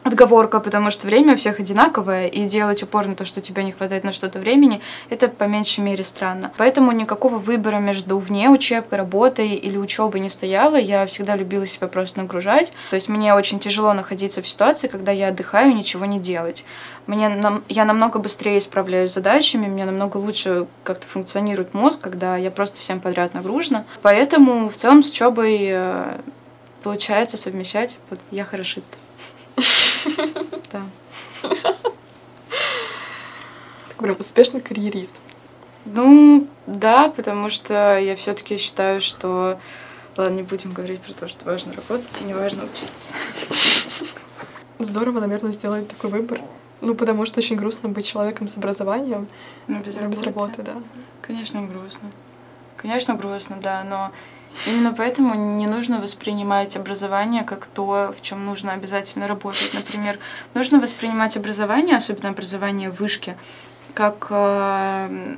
отговорка, 0.04 0.60
потому 0.60 0.92
что 0.92 1.08
время 1.08 1.34
у 1.34 1.38
всех 1.38 1.60
одинаковое, 1.60 2.28
и 2.28 2.46
делать 2.46 2.84
упор 2.84 3.08
на 3.08 3.16
то, 3.16 3.26
что 3.26 3.42
тебе 3.42 3.64
не 3.64 3.72
хватает 3.72 4.04
на 4.04 4.12
что-то 4.12 4.40
времени, 4.40 4.82
это 5.10 5.28
по 5.28 5.46
меньшей 5.46 5.82
мере 5.82 6.04
странно. 6.04 6.52
Поэтому 6.58 6.92
никакого 6.92 7.38
выбора 7.38 7.78
между 7.78 8.18
вне 8.18 8.50
учебкой, 8.50 9.00
работой 9.00 9.56
или 9.56 9.78
учебой 9.78 10.20
не 10.20 10.30
стояло. 10.30 10.76
Я 10.76 11.06
всегда 11.06 11.36
любила 11.36 11.66
себя 11.66 11.88
просто 11.88 12.20
нагружать. 12.20 12.74
То 12.90 12.96
есть 12.96 13.10
мне 13.10 13.34
очень 13.34 13.60
тяжело 13.60 13.94
находиться 13.94 14.42
в 14.42 14.48
ситуации, 14.48 14.88
когда 14.88 15.12
я 15.12 15.30
отдыхаю 15.30 15.72
и 15.72 15.74
ничего 15.74 16.06
не 16.06 16.20
делать. 16.20 16.66
Мне, 17.06 17.28
нам, 17.28 17.64
я 17.68 17.84
намного 17.84 18.20
быстрее 18.20 18.62
справляюсь 18.62 19.12
с 19.12 19.16
задачами, 19.16 19.68
мне 19.68 19.84
намного 19.84 20.18
лучше 20.18 20.68
как-то 20.84 21.06
функционирует 21.06 21.74
мозг, 21.74 22.00
когда 22.02 22.38
я 22.38 22.50
просто 22.50 22.80
всем 22.80 23.02
подряд 23.02 23.34
нагружена. 23.34 23.84
Поэтому 24.02 24.70
в 24.70 24.76
целом 24.76 25.04
с 25.04 25.12
учебой 25.12 25.68
э, 25.70 26.18
получается 26.82 27.38
совмещать. 27.38 27.98
Вот 28.10 28.20
я 28.32 28.46
хорошист. 28.46 28.90
Да. 30.72 30.82
Такой 33.90 34.08
прям 34.08 34.16
успешный 34.20 34.62
карьерист. 34.62 35.16
Ну, 35.86 36.48
да, 36.68 37.10
потому 37.10 37.50
что 37.50 37.98
я 37.98 38.16
все-таки 38.16 38.58
считаю, 38.58 39.02
что... 39.02 39.60
Ладно, 40.16 40.36
не 40.36 40.44
будем 40.44 40.72
говорить 40.72 41.02
про 41.02 41.14
то, 41.14 41.28
что 41.28 41.44
важно 41.46 41.74
работать 41.74 42.22
и 42.22 42.24
не 42.24 42.34
важно 42.34 42.64
учиться. 42.66 43.14
Здорово, 44.80 45.20
наверное, 45.20 45.52
сделать 45.52 45.88
такой 45.88 46.10
выбор. 46.12 46.40
Ну, 46.82 46.96
потому 46.96 47.26
что 47.26 47.40
очень 47.40 47.56
грустно 47.56 47.90
быть 47.90 48.06
человеком 48.06 48.48
с 48.48 48.58
образованием, 48.58 49.28
Но 49.68 49.80
без 49.80 49.96
но 49.96 50.02
работы. 50.02 50.18
без 50.18 50.26
работы, 50.26 50.62
да. 50.62 50.76
Конечно, 51.22 51.62
грустно. 51.64 52.12
Конечно, 52.78 53.16
грустно, 53.16 53.58
да, 53.62 53.84
но 53.86 54.12
именно 54.68 54.94
поэтому 54.94 55.36
не 55.56 55.68
нужно 55.68 56.00
воспринимать 56.00 56.76
образование 56.76 57.44
как 57.44 57.68
то, 57.68 58.14
в 58.18 58.22
чем 58.22 58.46
нужно 58.46 58.74
обязательно 58.74 59.28
работать. 59.28 59.72
Например, 59.74 60.20
нужно 60.54 60.80
воспринимать 60.80 61.38
образование, 61.38 61.98
особенно 61.98 62.30
образование 62.30 62.90
в 62.90 63.00
вышке, 63.00 63.38
как 63.94 64.28
э, 64.30 65.36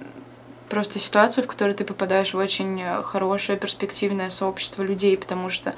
просто 0.70 1.00
ситуацию, 1.00 1.44
в 1.44 1.48
которой 1.48 1.74
ты 1.74 1.84
попадаешь 1.84 2.34
в 2.34 2.38
очень 2.38 2.84
хорошее 3.04 3.58
перспективное 3.58 4.30
сообщество 4.30 4.84
людей, 4.84 5.18
потому 5.18 5.50
что 5.50 5.74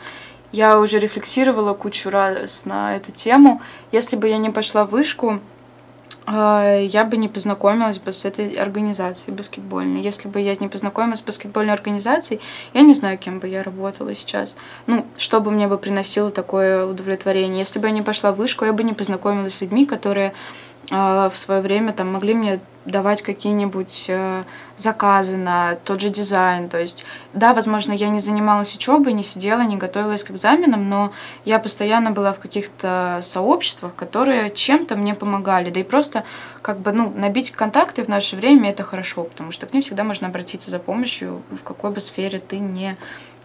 я 0.51 0.79
уже 0.79 0.99
рефлексировала 0.99 1.73
кучу 1.73 2.09
раз 2.09 2.65
на 2.65 2.95
эту 2.95 3.11
тему. 3.11 3.61
Если 3.91 4.15
бы 4.15 4.29
я 4.29 4.37
не 4.37 4.49
пошла 4.49 4.85
в 4.85 4.91
вышку, 4.91 5.41
я 6.27 7.07
бы 7.09 7.15
не 7.15 7.29
познакомилась 7.29 7.99
бы 7.99 8.11
с 8.11 8.25
этой 8.25 8.53
организацией 8.55 9.35
баскетбольной. 9.35 10.01
Если 10.01 10.27
бы 10.27 10.41
я 10.41 10.55
не 10.59 10.67
познакомилась 10.67 11.19
с 11.19 11.21
баскетбольной 11.21 11.73
организацией, 11.73 12.41
я 12.73 12.81
не 12.81 12.93
знаю, 12.93 13.17
кем 13.17 13.39
бы 13.39 13.47
я 13.47 13.63
работала 13.63 14.13
сейчас. 14.13 14.57
Ну, 14.87 15.05
что 15.17 15.39
бы 15.39 15.51
мне 15.51 15.67
бы 15.67 15.77
приносило 15.77 16.29
такое 16.29 16.85
удовлетворение. 16.85 17.59
Если 17.59 17.79
бы 17.79 17.87
я 17.87 17.93
не 17.93 18.01
пошла 18.01 18.33
в 18.33 18.35
вышку, 18.35 18.65
я 18.65 18.73
бы 18.73 18.83
не 18.83 18.93
познакомилась 18.93 19.55
с 19.55 19.61
людьми, 19.61 19.85
которые 19.85 20.33
а, 20.76 20.76
в 20.89 21.33
свое 21.35 21.61
время 21.61 21.91
там 21.93 22.13
могли 22.13 22.33
мне 22.33 22.59
давать 22.87 23.21
какие-нибудь 23.21 24.05
э, 24.07 24.43
заказы 24.77 25.35
на 25.35 25.75
тот 25.83 25.99
же 25.99 26.09
дизайн. 26.09 26.69
То 26.69 26.79
есть, 26.79 27.05
да, 27.33 27.53
возможно, 27.53 27.91
я 27.91 28.07
не 28.07 28.19
занималась 28.19 28.73
учебой, 28.73 29.13
не 29.13 29.23
сидела, 29.23 29.61
не 29.61 29.75
готовилась 29.75 30.23
к 30.23 30.31
экзаменам, 30.31 30.89
но 30.89 31.11
я 31.43 31.59
постоянно 31.59 32.11
была 32.11 32.31
в 32.31 32.39
каких-то 32.39 33.19
сообществах, 33.21 33.93
которые 33.95 34.49
чем-то 34.51 34.95
мне 34.95 35.13
помогали. 35.13 35.69
Да 35.69 35.81
и 35.81 35.83
просто 35.83 36.23
как 36.61 36.79
бы, 36.79 36.93
ну, 36.93 37.11
набить 37.13 37.51
контакты 37.51 38.03
в 38.03 38.07
наше 38.07 38.37
время 38.37 38.69
это 38.69 38.83
хорошо, 38.83 39.25
потому 39.25 39.51
что 39.51 39.67
к 39.67 39.73
ним 39.73 39.81
всегда 39.81 40.05
можно 40.05 40.27
обратиться 40.27 40.71
за 40.71 40.79
помощью, 40.79 41.41
в 41.51 41.63
какой 41.63 41.91
бы 41.91 41.99
сфере 41.99 42.39
ты 42.39 42.57
не 42.57 42.97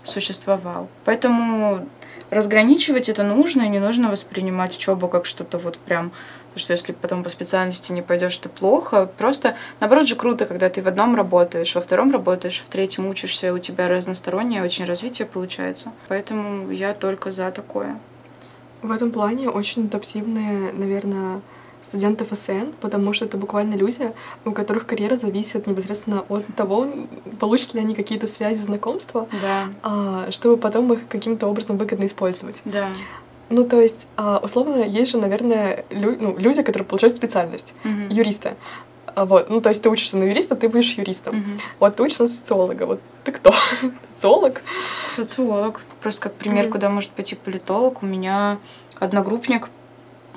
существовал. 0.04 0.88
Поэтому 1.04 1.86
разграничивать 2.30 3.08
это 3.08 3.24
нужно, 3.24 3.62
и 3.62 3.68
не 3.68 3.78
нужно 3.78 4.10
воспринимать 4.10 4.76
учебу 4.76 5.08
как 5.08 5.26
что-то 5.26 5.58
вот 5.58 5.78
прям 5.78 6.12
что 6.56 6.72
если 6.72 6.92
потом 6.92 7.22
по 7.22 7.28
специальности 7.28 7.92
не 7.92 8.02
пойдешь, 8.02 8.36
ты 8.36 8.48
плохо. 8.48 9.06
Просто, 9.18 9.56
наоборот 9.80 10.06
же, 10.06 10.16
круто, 10.16 10.46
когда 10.46 10.68
ты 10.68 10.82
в 10.82 10.88
одном 10.88 11.14
работаешь, 11.14 11.74
во 11.74 11.80
втором 11.80 12.10
работаешь, 12.10 12.62
в 12.66 12.70
третьем 12.70 13.06
учишься, 13.06 13.52
у 13.52 13.58
тебя 13.58 13.88
разностороннее 13.88 14.62
очень 14.62 14.84
развитие 14.84 15.26
получается. 15.26 15.92
Поэтому 16.08 16.70
я 16.70 16.94
только 16.94 17.30
за 17.30 17.50
такое. 17.50 17.98
В 18.82 18.90
этом 18.90 19.10
плане 19.12 19.48
очень 19.48 19.84
адаптивные, 19.84 20.72
наверное, 20.72 21.40
студенты 21.80 22.24
ФСН, 22.24 22.72
потому 22.80 23.12
что 23.12 23.24
это 23.24 23.36
буквально 23.36 23.74
люди, 23.74 24.12
у 24.44 24.52
которых 24.52 24.86
карьера 24.86 25.16
зависит 25.16 25.66
непосредственно 25.66 26.24
от 26.28 26.44
того, 26.54 26.88
получат 27.40 27.74
ли 27.74 27.80
они 27.80 27.94
какие-то 27.94 28.26
связи, 28.28 28.58
знакомства, 28.60 29.26
Да, 29.42 29.68
а, 29.82 30.30
чтобы 30.30 30.56
потом 30.56 30.92
их 30.92 31.08
каким-то 31.08 31.46
образом 31.48 31.78
выгодно 31.78 32.06
использовать. 32.06 32.62
да. 32.64 32.88
Ну, 33.50 33.64
то 33.64 33.80
есть, 33.80 34.06
а, 34.16 34.38
условно, 34.42 34.82
есть 34.82 35.10
же, 35.10 35.18
наверное, 35.18 35.84
лю- 35.90 36.16
ну, 36.18 36.36
люди, 36.38 36.62
которые 36.62 36.86
получают 36.86 37.16
специальность, 37.16 37.74
Мгм. 37.84 38.08
юристы. 38.08 38.54
А, 39.14 39.24
Вот, 39.26 39.50
ну, 39.50 39.60
то 39.60 39.68
есть 39.68 39.82
ты 39.82 39.90
учишься 39.90 40.16
на 40.16 40.24
юриста, 40.24 40.54
ты 40.56 40.68
будешь 40.70 40.94
юристом. 40.94 41.36
Мгм. 41.36 41.60
Вот 41.80 41.96
ты 41.96 42.02
учишься 42.02 42.22
на 42.22 42.28
социолога. 42.30 42.84
Вот 42.86 43.00
ты 43.24 43.32
кто? 43.32 43.52
Социолог? 44.14 44.62
Социолог. 45.10 45.82
Просто 46.00 46.22
как 46.22 46.34
пример, 46.34 46.64
Мгм. 46.64 46.72
куда 46.72 46.88
может 46.88 47.10
пойти 47.10 47.34
политолог. 47.36 48.02
У 48.02 48.06
меня 48.06 48.56
одногруппник 48.98 49.68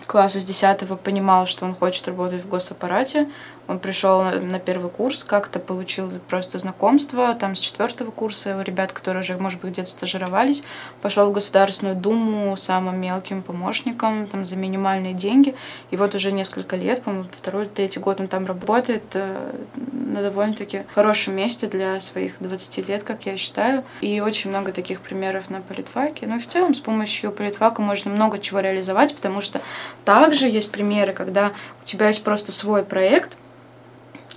класса 0.07 0.39
с 0.39 0.43
10 0.45 0.97
понимал, 0.97 1.45
что 1.45 1.65
он 1.65 1.73
хочет 1.73 2.05
работать 2.07 2.43
в 2.43 2.49
госаппарате. 2.49 3.29
Он 3.67 3.80
пришел 3.80 4.23
на 4.23 4.60
первый 4.60 4.91
курс, 4.91 5.23
как-то 5.23 5.60
получил 5.60 6.12
просто 6.28 6.60
знакомство. 6.60 7.34
Там 7.34 7.56
с 7.56 7.60
четвертого 7.60 8.12
курса 8.12 8.58
у 8.58 8.62
ребят, 8.62 8.91
которые 8.91 9.21
уже, 9.21 9.38
может 9.38 9.60
быть, 9.62 9.71
где-то 9.71 9.89
стажировались, 9.89 10.63
пошел 11.01 11.30
в 11.30 11.34
Государственную 11.34 11.95
Думу 11.95 12.56
самым 12.58 12.99
мелким 13.01 13.41
помощником, 13.41 14.28
там 14.28 14.45
за 14.45 14.56
минимальные 14.56 15.13
деньги. 15.13 15.56
И 15.89 15.97
вот 15.97 16.13
уже 16.13 16.32
несколько 16.32 16.75
лет, 16.75 17.01
по-моему, 17.01 17.28
второй 17.36 17.63
или 17.63 17.69
третий 17.69 17.99
год 17.99 18.19
он 18.19 18.28
там 18.28 18.45
работает 18.45 19.04
э, 19.13 19.54
на 19.91 20.21
довольно-таки 20.21 20.84
хорошем 20.93 21.36
месте 21.36 21.67
для 21.67 21.99
своих 21.99 22.36
20 22.39 22.88
лет, 22.88 23.04
как 23.04 23.25
я 23.25 23.36
считаю. 23.36 23.84
И 24.01 24.19
очень 24.19 24.51
много 24.51 24.71
таких 24.71 25.01
примеров 25.01 25.49
на 25.49 25.62
политфаке. 25.62 26.28
Ну 26.28 26.36
и 26.36 26.39
в 26.39 26.45
целом 26.45 26.75
с 26.75 26.80
помощью 26.80 27.32
политфака 27.32 27.82
можно 27.82 28.12
много 28.12 28.38
чего 28.38 28.60
реализовать, 28.60 29.15
потому 29.15 29.41
что 29.41 29.60
также 30.04 30.47
есть 30.47 30.71
примеры, 30.71 31.13
когда 31.13 31.51
у 31.82 31.86
тебя 31.86 32.08
есть 32.08 32.23
просто 32.23 32.51
свой 32.51 32.84
проект, 32.84 33.38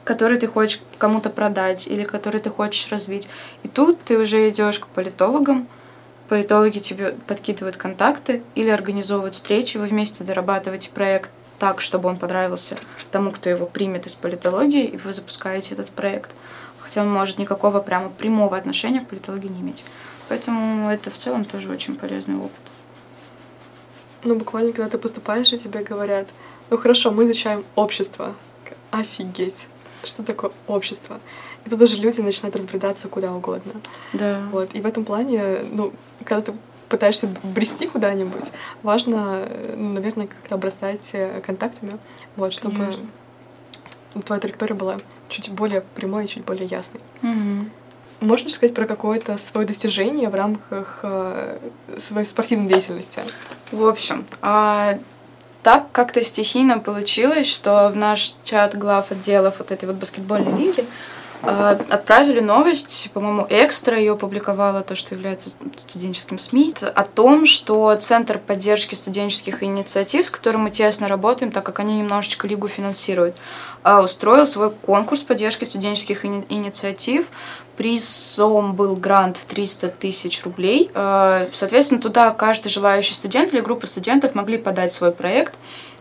который 0.09 0.39
ты 0.39 0.47
хочешь 0.47 0.81
кому-то 0.97 1.29
продать 1.29 1.87
или 1.87 2.03
который 2.03 2.41
ты 2.41 2.49
хочешь 2.49 2.91
развить. 2.91 3.29
И 3.63 3.69
тут 3.69 4.03
ты 4.03 4.19
уже 4.19 4.49
идешь 4.49 4.79
к 4.79 4.87
политологам, 4.87 5.69
политологи 6.31 6.79
тебе 6.79 7.11
подкидывают 7.27 7.77
контакты 7.77 8.43
или 8.55 8.71
организовывают 8.71 9.35
встречи, 9.35 9.77
вы 9.77 9.85
вместе 9.85 10.25
дорабатываете 10.25 10.91
проект 10.93 11.31
так, 11.59 11.83
чтобы 11.83 12.09
он 12.09 12.17
понравился 12.17 12.79
тому, 13.11 13.33
кто 13.33 13.51
его 13.51 13.67
примет 13.67 14.07
из 14.07 14.15
политологии, 14.15 14.87
и 14.87 14.97
вы 14.97 15.13
запускаете 15.13 15.75
этот 15.75 15.91
проект. 15.91 16.31
Хотя 16.79 17.03
он 17.03 17.11
может 17.13 17.37
никакого 17.37 17.81
прямо 17.81 18.09
прямого 18.09 18.57
отношения 18.57 19.03
к 19.03 19.09
политологии 19.09 19.49
не 19.49 19.61
иметь. 19.61 19.85
Поэтому 20.31 20.89
это 20.89 21.11
в 21.11 21.19
целом 21.19 21.45
тоже 21.45 21.71
очень 21.71 21.97
полезный 21.97 22.37
опыт. 22.37 22.65
Ну, 24.25 24.37
буквально, 24.37 24.73
когда 24.73 24.89
ты 24.89 24.97
поступаешь, 24.97 25.53
и 25.53 25.59
тебе 25.59 25.83
говорят, 25.83 26.29
ну 26.71 26.79
хорошо, 26.79 27.11
мы 27.11 27.25
изучаем 27.25 27.63
общество. 27.75 28.35
Офигеть. 28.91 29.69
Что 30.09 30.23
такое 30.23 30.51
общество? 30.67 31.21
И 31.67 31.71
тут 31.71 31.83
уже 31.83 31.97
люди 31.97 32.21
начинают 32.21 32.57
разбредаться 32.57 33.09
куда 33.09 33.33
угодно. 33.33 33.73
Да. 34.13 34.43
Вот. 34.51 34.75
И 34.75 34.81
в 34.81 34.87
этом 34.87 35.05
плане, 35.05 35.59
ну, 35.71 35.93
когда 36.25 36.41
ты 36.41 36.55
пытаешься 36.89 37.29
брести 37.43 37.87
куда-нибудь, 37.87 38.53
важно, 38.83 39.47
наверное, 39.77 40.27
как-то 40.27 40.55
обрастать 40.55 41.11
э, 41.13 41.43
контактами, 41.45 41.99
вот, 42.37 42.55
чтобы 42.55 42.77
Конечно. 42.77 43.07
твоя 44.25 44.41
траектория 44.41 44.75
была 44.75 44.97
чуть 45.29 45.51
более 45.51 45.83
прямой 45.83 46.25
и 46.25 46.29
чуть 46.29 46.45
более 46.45 46.67
ясной. 46.67 47.03
Мгм. 47.21 47.71
Можешь 48.21 48.53
сказать 48.53 48.75
про 48.75 48.87
какое-то 48.87 49.37
свое 49.37 49.67
достижение 49.67 50.29
в 50.29 50.35
рамках 50.35 51.01
э, 51.03 51.59
своей 51.99 52.27
спортивной 52.27 52.67
деятельности? 52.67 53.23
В 53.71 53.87
общем, 53.87 54.25
а, 54.41 54.99
так 55.69 55.93
как-то 55.93 56.25
стихийно 56.25 56.79
получилось, 56.79 57.47
что 57.47 57.91
в 57.91 57.97
наш 57.97 58.37
чат 58.43 58.75
глав 58.75 59.11
отделов 59.11 59.57
вот 59.59 59.71
этой 59.71 59.85
вот 59.85 59.97
баскетбольной 59.97 60.59
лиги 60.59 60.87
отправили 61.43 62.41
новость, 62.41 63.11
по-моему, 63.15 63.47
экстра 63.49 63.99
ее 63.99 64.13
опубликовала, 64.13 64.83
то, 64.83 64.95
что 64.95 65.15
является 65.15 65.51
студенческим 65.77 66.39
СМИ, 66.39 66.75
о 66.95 67.05
том, 67.05 67.47
что 67.47 67.95
Центр 67.97 68.39
поддержки 68.39 68.95
студенческих 68.95 69.63
инициатив, 69.63 70.27
с 70.27 70.31
которым 70.31 70.63
мы 70.63 70.71
тесно 70.71 71.09
работаем, 71.09 71.53
так 71.53 71.65
как 71.65 71.79
они 71.79 71.97
немножечко 71.97 72.47
лигу 72.47 72.69
финансируют, 72.69 73.37
а, 73.83 74.03
устроил 74.03 74.47
свой 74.47 74.71
конкурс 74.71 75.23
поддержки 75.23 75.65
студенческих 75.65 76.25
ини- 76.25 76.47
инициатив. 76.49 77.27
Призом 77.77 78.75
был 78.75 78.97
грант 78.97 79.37
в 79.37 79.45
300 79.45 79.89
тысяч 79.91 80.43
рублей. 80.45 80.91
Э, 80.95 81.47
Соответственно, 81.53 82.01
туда 82.01 82.31
каждый 82.33 82.71
желающий 82.71 83.15
студент 83.15 83.55
или 83.55 83.61
группа 83.61 83.87
студентов 83.87 84.35
могли 84.35 84.59
подать 84.59 84.93
свой 84.93 85.13
проект 85.13 85.55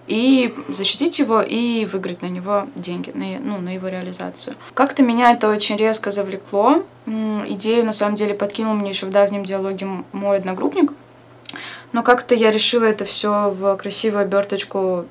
и 0.07 0.55
защитить 0.69 1.19
его 1.19 1.41
и 1.41 1.85
выиграть 1.85 2.21
на 2.21 2.27
него 2.27 2.67
деньги, 2.75 3.11
на, 3.13 3.39
ну, 3.39 3.59
на 3.59 3.73
его 3.75 3.87
реализацию. 3.89 4.55
Как-то 4.73 5.03
меня 5.03 5.31
это 5.31 5.49
очень 5.49 5.75
резко 5.75 6.11
завлекло. 6.11 6.83
Идею, 7.05 7.85
на 7.85 7.93
самом 7.93 8.15
деле, 8.15 8.33
подкинул 8.33 8.73
мне 8.73 8.89
еще 8.89 9.05
в 9.05 9.09
давнем 9.09 9.43
диалоге 9.43 9.87
мой 10.13 10.37
одногруппник. 10.37 10.91
Но 11.91 12.03
как-то 12.03 12.35
я 12.35 12.51
решила 12.51 12.85
это 12.85 13.05
все 13.05 13.49
в 13.49 13.75
красивую 13.77 14.23
оберточку 14.23 15.05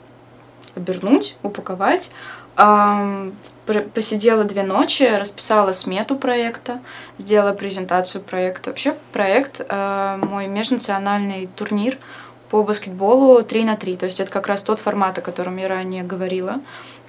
обернуть, 0.75 1.37
упаковать. 1.43 2.13
Посидела 3.95 4.45
две 4.45 4.63
ночи, 4.63 5.03
расписала 5.03 5.73
смету 5.73 6.17
проекта, 6.17 6.81
сделала 7.19 7.53
презентацию 7.53 8.25
проекта. 8.25 8.71
Вообще 8.71 8.95
проект 9.13 9.61
э, 9.61 10.19
мой 10.23 10.47
межнациональный 10.47 11.51
турнир 11.55 11.99
по 12.51 12.63
баскетболу 12.63 13.43
3 13.43 13.65
на 13.65 13.77
3. 13.77 13.97
То 13.97 14.07
есть 14.07 14.21
это 14.21 14.31
как 14.31 14.47
раз 14.47 14.63
тот 14.63 14.79
формат, 14.81 15.19
о 15.19 15.23
котором 15.23 15.57
я 15.57 15.69
ранее 15.69 16.03
говорила. 16.03 16.61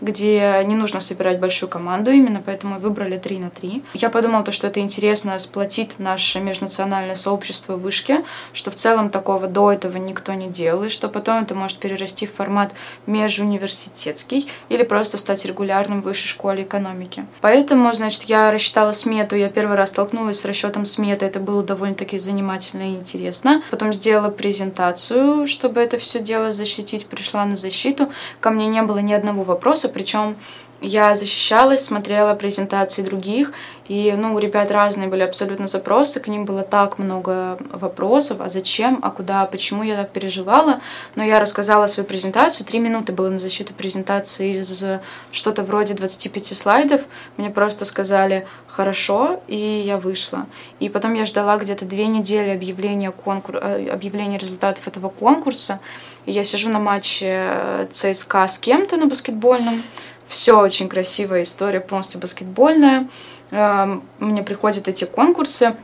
где 0.02 0.62
не 0.66 0.76
нужно 0.76 1.00
собирать 1.00 1.40
большую 1.40 1.70
команду 1.70 2.12
именно, 2.12 2.42
поэтому 2.46 2.80
выбрали 2.80 3.18
3 3.18 3.38
на 3.40 3.50
3. 3.50 3.84
Я 3.94 4.10
подумала, 4.10 4.44
то, 4.44 4.52
что 4.52 4.68
это 4.68 4.80
интересно 4.80 5.38
сплотит 5.40 6.00
наше 6.00 6.40
межнациональное 6.40 7.16
сообщество 7.16 7.76
в 7.76 7.82
вышке, 7.82 8.24
что 8.54 8.72
в 8.72 8.76
целом 8.76 9.10
такого 9.10 9.48
до 9.48 9.72
этого 9.72 9.98
никто 9.98 10.34
не 10.34 10.48
делал, 10.48 10.84
и 10.84 10.90
что 10.90 11.08
потом 11.08 11.44
это 11.44 11.56
может 11.56 11.80
перерасти 11.80 12.28
в 12.28 12.34
формат 12.34 12.74
межуниверситетский 13.06 14.50
или 14.70 14.84
просто 14.84 15.18
стать 15.18 15.46
регулярным 15.46 16.02
в 16.02 16.06
высшей 16.06 16.28
школе 16.28 16.64
экономики. 16.64 17.26
Поэтому, 17.42 17.94
значит, 17.94 18.24
я 18.24 18.52
рассчитала 18.52 18.92
смету, 18.92 19.36
я 19.36 19.50
первый 19.50 19.78
раз 19.78 19.90
столкнулась 19.90 20.40
с 20.40 20.46
расчетом 20.46 20.86
сметы, 20.86 21.26
это 21.26 21.40
было 21.40 21.64
довольно-таки 21.64 22.18
занимательно 22.18 22.92
и 22.92 22.96
интересно. 22.96 23.64
Потом 23.72 23.94
сделала 23.94 24.30
презентацию, 24.30 25.27
чтобы 25.48 25.82
это 25.82 25.98
все 25.98 26.20
дело 26.20 26.52
защитить, 26.52 27.08
пришла 27.08 27.46
на 27.46 27.56
защиту. 27.56 28.12
Ко 28.40 28.50
мне 28.50 28.68
не 28.68 28.82
было 28.82 29.00
ни 29.00 29.14
одного 29.14 29.44
вопроса, 29.44 29.90
причем 29.90 30.36
я 30.82 31.16
защищалась, 31.16 31.86
смотрела 31.86 32.36
презентации 32.36 33.02
других, 33.02 33.52
и, 33.88 34.14
ну, 34.18 34.34
у 34.36 34.40
ребят 34.40 34.70
разные 34.72 35.08
были 35.08 35.24
абсолютно 35.24 35.68
запросы, 35.68 36.20
к 36.20 36.28
ним 36.28 36.46
было 36.46 36.64
так 36.64 37.00
много 37.00 37.58
вопросов, 37.72 38.40
а 38.42 38.50
зачем, 38.50 39.00
а 39.02 39.12
куда, 39.12 39.46
почему 39.46 39.84
я 39.84 39.96
так 39.96 40.10
переживала. 40.10 40.82
Но 41.16 41.24
я 41.24 41.40
рассказала 41.40 41.88
свою 41.88 42.08
презентацию, 42.08 42.68
три 42.68 42.80
минуты 42.80 43.14
было 43.14 43.30
на 43.30 43.40
защиту 43.40 43.74
презентации 43.74 44.60
из 44.60 44.86
что-то 45.32 45.64
вроде 45.64 45.94
25 45.94 46.58
слайдов. 46.58 47.02
Мне 47.38 47.50
просто 47.50 47.86
сказали 47.86 48.46
«хорошо», 48.68 49.42
и 49.48 49.84
я 49.86 49.98
вышла. 49.98 50.48
И 50.80 50.90
потом 50.90 51.14
я 51.14 51.26
ждала 51.26 51.58
где-то 51.58 51.86
две 51.86 52.08
недели 52.08 52.50
объявления, 52.50 53.12
конкур... 53.12 53.58
Э, 53.58 53.88
объявления 53.90 54.38
результатов 54.38 54.88
этого 54.88 55.10
конкурса. 55.10 55.80
И 56.26 56.32
я 56.34 56.44
сижу 56.44 56.70
на 56.70 56.80
матче 56.80 57.88
ЦСКА 57.92 58.48
с 58.48 58.60
кем-то 58.60 58.98
на 58.98 59.06
баскетбольном, 59.06 59.82
все 60.28 60.60
очень 60.60 60.90
красивая 60.90 61.44
история, 61.44 61.80
полностью 61.80 62.20
баскетбольная. 62.20 63.08
Эм, 63.52 64.04
мне 64.20 64.44
приходят 64.44 64.88
эти 64.88 65.06
конкурсы. 65.06 65.76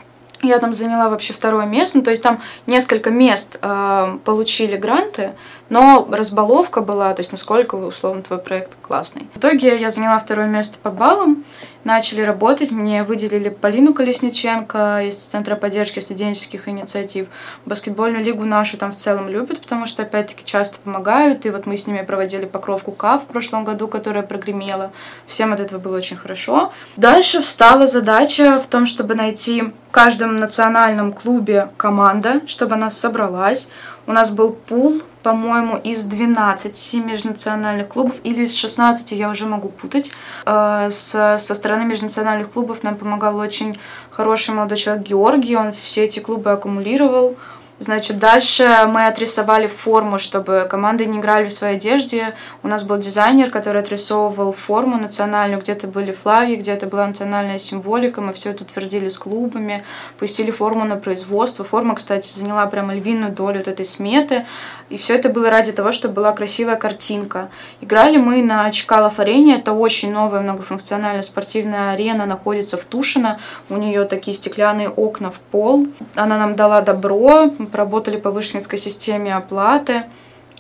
Я 0.42 0.60
там 0.60 0.74
заняла 0.74 1.08
вообще 1.10 1.32
второе 1.32 1.66
место, 1.66 2.00
ну, 2.00 2.04
то 2.04 2.12
есть 2.12 2.22
там 2.22 2.42
несколько 2.68 3.12
мест 3.12 3.58
э, 3.62 4.18
получили 4.26 4.76
гранты, 4.76 5.32
но 5.70 6.06
разбаловка 6.12 6.82
была, 6.82 7.14
то 7.14 7.22
есть 7.22 7.32
насколько, 7.32 7.76
условно, 7.76 8.24
твой 8.24 8.40
проект 8.40 8.76
классный. 8.82 9.26
В 9.34 9.40
итоге 9.40 9.80
я 9.80 9.90
заняла 9.90 10.20
второе 10.20 10.48
место 10.48 10.80
по 10.84 10.90
баллам, 10.90 11.46
начали 11.84 12.22
работать, 12.22 12.72
мне 12.72 13.04
выделили 13.04 13.50
Полину 13.50 13.94
Колесниченко 13.94 15.04
из 15.08 15.18
Центра 15.18 15.56
поддержки 15.56 16.00
студенческих 16.00 16.68
инициатив. 16.68 17.28
Баскетбольную 17.66 18.24
лигу 18.24 18.46
нашу 18.46 18.78
там 18.78 18.92
в 18.92 18.96
целом 18.96 19.30
любят, 19.30 19.62
потому 19.62 19.86
что, 19.86 20.04
опять-таки, 20.04 20.46
часто 20.46 20.80
помогают, 20.80 21.46
и 21.46 21.50
вот 21.50 21.66
мы 21.66 21.78
с 21.78 21.88
ними 21.88 22.02
проводили 22.02 22.46
покровку 22.46 22.92
КАП 22.92 23.24
в 23.24 23.28
прошлом 23.28 23.64
году, 23.64 23.88
которая 23.88 24.24
прогремела. 24.24 24.92
Всем 25.28 25.54
от 25.54 25.60
этого 25.60 25.80
было 25.80 25.98
очень 25.98 26.18
хорошо. 26.18 26.72
Дальше 26.98 27.42
встала 27.42 27.88
задача 27.88 28.60
в 28.60 28.68
том, 28.68 28.86
чтобы 28.86 29.16
найти 29.16 29.62
в 29.62 29.92
каждом 29.92 30.38
национальном 30.38 31.14
клубе 31.14 31.70
команда, 31.78 32.42
чтобы 32.48 32.76
она 32.76 32.90
собралась. 32.90 33.72
У 34.08 34.12
нас 34.12 34.32
был 34.32 34.52
пул 34.52 35.02
по-моему, 35.24 35.78
из 35.78 36.06
12 36.06 37.06
межнациональных 37.06 37.88
клубов 37.88 38.16
или 38.24 38.44
из 38.44 38.56
16, 38.56 39.14
я 39.14 39.30
уже 39.30 39.46
могу 39.46 39.70
путать. 39.70 40.12
Э, 40.46 40.90
с, 40.92 41.38
со 41.38 41.56
стороны 41.56 41.86
межнациональных 41.86 42.52
клубов 42.52 42.84
нам 42.84 42.96
помогал 42.96 43.38
очень 43.38 43.78
хороший 44.12 44.54
молодой 44.54 44.78
человек 44.78 45.08
Георгий, 45.08 45.56
он 45.56 45.74
все 45.74 46.04
эти 46.04 46.20
клубы 46.20 46.52
аккумулировал. 46.52 47.38
Значит, 47.80 48.18
дальше 48.18 48.88
мы 48.88 49.08
отрисовали 49.08 49.68
форму, 49.68 50.18
чтобы 50.18 50.66
команды 50.70 51.06
не 51.06 51.20
играли 51.20 51.50
в 51.50 51.54
своей 51.54 51.76
одежде. 51.76 52.34
У 52.62 52.68
нас 52.68 52.84
был 52.84 52.98
дизайнер, 52.98 53.50
который 53.50 53.82
отрисовывал 53.82 54.54
форму 54.54 54.98
национальную, 54.98 55.60
где-то 55.60 55.88
были 55.88 56.14
флаги, 56.14 56.56
где-то 56.56 56.86
была 56.88 57.08
национальная 57.08 57.60
символика. 57.60 58.22
Мы 58.22 58.32
все 58.34 58.52
это 58.52 58.64
утвердили 58.64 59.10
с 59.10 59.18
клубами, 59.18 59.84
пустили 60.18 60.52
форму 60.52 60.86
на 60.86 60.96
производство. 60.96 61.66
Форма, 61.66 61.96
кстати, 61.96 62.30
заняла 62.32 62.68
прямо 62.68 62.94
львиную 62.94 63.34
долю 63.34 63.60
от 63.60 63.68
этой 63.68 63.86
сметы. 63.86 64.46
И 64.90 64.98
все 64.98 65.16
это 65.16 65.30
было 65.30 65.50
ради 65.50 65.72
того, 65.72 65.92
чтобы 65.92 66.16
была 66.16 66.32
красивая 66.32 66.76
картинка. 66.76 67.50
Играли 67.82 68.18
мы 68.18 68.44
на 68.44 68.70
Чкалов 68.72 69.20
арене. 69.20 69.56
Это 69.56 69.74
очень 69.74 70.12
новая 70.12 70.42
многофункциональная 70.42 71.22
спортивная 71.22 71.92
арена, 71.92 72.26
находится 72.26 72.78
в 72.78 72.86
Тушино. 72.86 73.40
У 73.70 73.78
нее 73.78 74.06
такие 74.06 74.36
стеклянные 74.36 74.90
окна 74.90 75.32
в 75.32 75.40
пол. 75.40 75.88
Она 76.16 76.38
нам 76.38 76.56
дала 76.56 76.82
добро, 76.82 77.50
поработали 77.72 78.18
по 78.18 78.32
вышнинской 78.32 78.78
системе 78.78 79.36
оплаты. 79.36 80.04